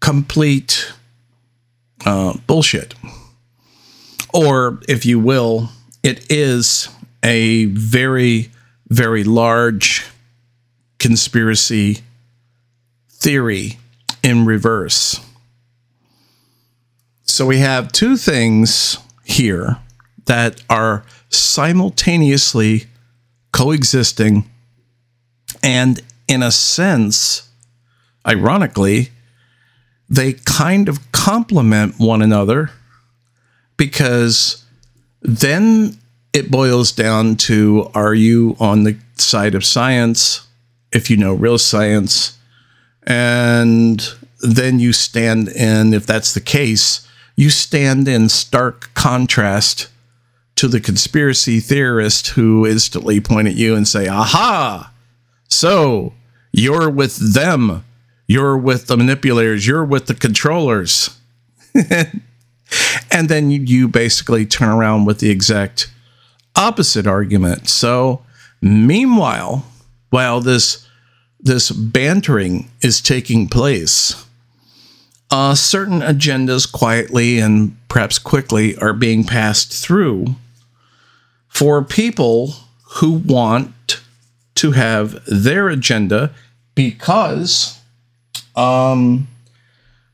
complete 0.00 0.92
uh, 2.06 2.34
bullshit. 2.46 2.94
Or, 4.32 4.80
if 4.88 5.06
you 5.06 5.20
will, 5.20 5.70
it 6.02 6.30
is 6.30 6.88
a 7.22 7.66
very, 7.66 8.50
very 8.88 9.22
large 9.22 10.04
conspiracy 11.04 11.98
theory 13.10 13.76
in 14.22 14.46
reverse. 14.46 15.20
So 17.24 17.44
we 17.44 17.58
have 17.58 17.92
two 17.92 18.16
things 18.16 18.96
here 19.22 19.76
that 20.24 20.62
are 20.70 21.04
simultaneously 21.28 22.86
coexisting 23.52 24.48
and, 25.62 26.00
in 26.26 26.42
a 26.42 26.50
sense, 26.50 27.50
ironically, 28.26 29.10
they 30.08 30.32
kind 30.32 30.88
of 30.88 31.12
complement 31.12 31.96
one 31.98 32.22
another 32.22 32.70
because 33.76 34.64
then 35.20 35.98
it 36.32 36.50
boils 36.50 36.92
down 36.92 37.36
to 37.36 37.90
are 37.94 38.14
you 38.14 38.56
on 38.58 38.84
the 38.84 38.96
side 39.18 39.54
of 39.54 39.66
science 39.66 40.43
if 40.94 41.10
you 41.10 41.16
know 41.16 41.34
real 41.34 41.58
science 41.58 42.38
and 43.06 44.14
then 44.40 44.78
you 44.78 44.92
stand 44.92 45.48
in 45.48 45.92
if 45.92 46.06
that's 46.06 46.32
the 46.32 46.40
case 46.40 47.06
you 47.36 47.50
stand 47.50 48.08
in 48.08 48.28
stark 48.28 48.92
contrast 48.94 49.88
to 50.54 50.68
the 50.68 50.80
conspiracy 50.80 51.60
theorist 51.60 52.28
who 52.28 52.66
instantly 52.66 53.20
point 53.20 53.48
at 53.48 53.54
you 53.54 53.74
and 53.74 53.86
say 53.86 54.08
aha 54.08 54.90
so 55.48 56.14
you're 56.52 56.88
with 56.88 57.34
them 57.34 57.84
you're 58.26 58.56
with 58.56 58.86
the 58.86 58.96
manipulators, 58.96 59.66
you're 59.66 59.84
with 59.84 60.06
the 60.06 60.14
controllers. 60.14 61.18
and 63.10 63.28
then 63.28 63.50
you 63.50 63.88
basically 63.88 64.46
turn 64.46 64.68
around 64.68 65.04
with 65.04 65.20
the 65.20 65.30
exact 65.30 65.90
opposite 66.56 67.06
argument. 67.06 67.68
So, 67.68 68.22
meanwhile, 68.62 69.66
while 70.10 70.40
this 70.40 70.83
this 71.44 71.70
bantering 71.70 72.70
is 72.82 73.00
taking 73.00 73.48
place, 73.48 74.24
uh, 75.30 75.54
certain 75.54 76.00
agendas 76.00 76.70
quietly 76.70 77.38
and 77.38 77.76
perhaps 77.88 78.18
quickly 78.18 78.76
are 78.76 78.94
being 78.94 79.24
passed 79.24 79.72
through 79.72 80.26
for 81.48 81.84
people 81.84 82.54
who 82.96 83.12
want 83.12 84.00
to 84.54 84.72
have 84.72 85.22
their 85.26 85.68
agenda 85.68 86.32
because 86.74 87.78
um, 88.56 89.28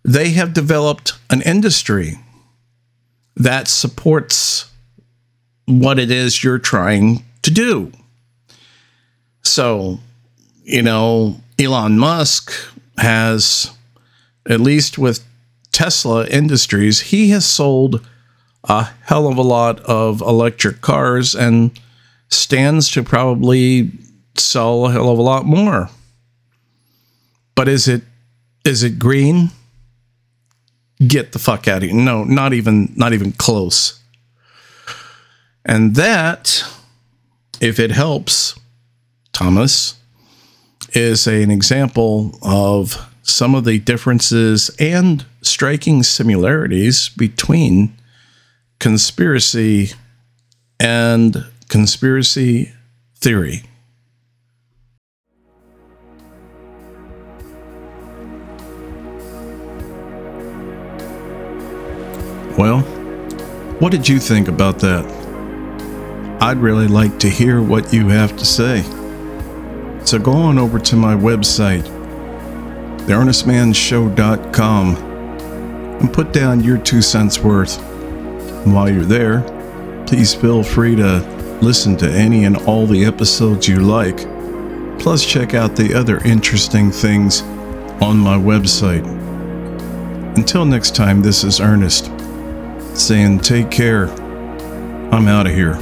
they 0.04 0.30
have 0.30 0.52
developed 0.52 1.12
an 1.30 1.42
industry 1.42 2.18
that 3.36 3.68
supports 3.68 4.70
what 5.66 5.98
it 5.98 6.10
is 6.10 6.42
you're 6.42 6.58
trying 6.58 7.24
to 7.42 7.50
do. 7.50 7.92
So, 9.42 10.00
you 10.70 10.82
know, 10.82 11.40
Elon 11.58 11.98
Musk 11.98 12.52
has, 12.96 13.72
at 14.48 14.60
least 14.60 14.98
with 14.98 15.26
Tesla 15.72 16.26
Industries, 16.28 17.00
he 17.00 17.30
has 17.30 17.44
sold 17.44 18.06
a 18.64 18.84
hell 19.02 19.26
of 19.26 19.36
a 19.36 19.42
lot 19.42 19.80
of 19.80 20.20
electric 20.20 20.80
cars 20.80 21.34
and 21.34 21.72
stands 22.28 22.88
to 22.92 23.02
probably 23.02 23.90
sell 24.36 24.86
a 24.86 24.92
hell 24.92 25.10
of 25.10 25.18
a 25.18 25.22
lot 25.22 25.44
more. 25.44 25.90
But 27.56 27.68
is 27.68 27.88
it 27.88 28.02
is 28.64 28.84
it 28.84 28.98
green? 28.98 29.50
Get 31.04 31.32
the 31.32 31.38
fuck 31.40 31.66
out 31.66 31.82
of 31.82 31.90
here. 31.90 31.94
No, 31.94 32.22
not 32.22 32.52
even 32.52 32.92
not 32.94 33.12
even 33.12 33.32
close. 33.32 33.98
And 35.64 35.96
that, 35.96 36.64
if 37.60 37.80
it 37.80 37.90
helps, 37.90 38.58
Thomas, 39.32 39.99
is 40.94 41.26
an 41.26 41.50
example 41.50 42.38
of 42.42 43.06
some 43.22 43.54
of 43.54 43.64
the 43.64 43.78
differences 43.78 44.70
and 44.78 45.24
striking 45.42 46.02
similarities 46.02 47.08
between 47.08 47.94
conspiracy 48.78 49.90
and 50.78 51.44
conspiracy 51.68 52.72
theory. 53.16 53.62
Well, 62.58 62.80
what 63.78 63.92
did 63.92 64.08
you 64.08 64.18
think 64.18 64.48
about 64.48 64.80
that? 64.80 65.06
I'd 66.42 66.58
really 66.58 66.88
like 66.88 67.18
to 67.20 67.28
hear 67.28 67.62
what 67.62 67.92
you 67.92 68.08
have 68.08 68.36
to 68.36 68.44
say. 68.44 68.82
So 70.10 70.18
go 70.18 70.32
on 70.32 70.58
over 70.58 70.80
to 70.80 70.96
my 70.96 71.14
website, 71.14 71.84
theearnestmannshow.com, 73.06 74.96
and 74.96 76.12
put 76.12 76.32
down 76.32 76.64
your 76.64 76.78
two 76.78 77.00
cents 77.00 77.38
worth. 77.38 77.80
And 78.64 78.74
while 78.74 78.90
you're 78.90 79.04
there, 79.04 79.42
please 80.08 80.34
feel 80.34 80.64
free 80.64 80.96
to 80.96 81.20
listen 81.62 81.96
to 81.98 82.10
any 82.10 82.44
and 82.44 82.56
all 82.56 82.88
the 82.88 83.04
episodes 83.04 83.68
you 83.68 83.78
like. 83.78 84.26
Plus, 84.98 85.24
check 85.24 85.54
out 85.54 85.76
the 85.76 85.94
other 85.94 86.18
interesting 86.24 86.90
things 86.90 87.42
on 88.02 88.16
my 88.16 88.36
website. 88.36 89.06
Until 90.36 90.64
next 90.64 90.96
time, 90.96 91.22
this 91.22 91.44
is 91.44 91.60
Earnest 91.60 92.10
saying 92.98 93.38
take 93.38 93.70
care. 93.70 94.10
I'm 95.12 95.28
out 95.28 95.46
of 95.46 95.54
here. 95.54 95.80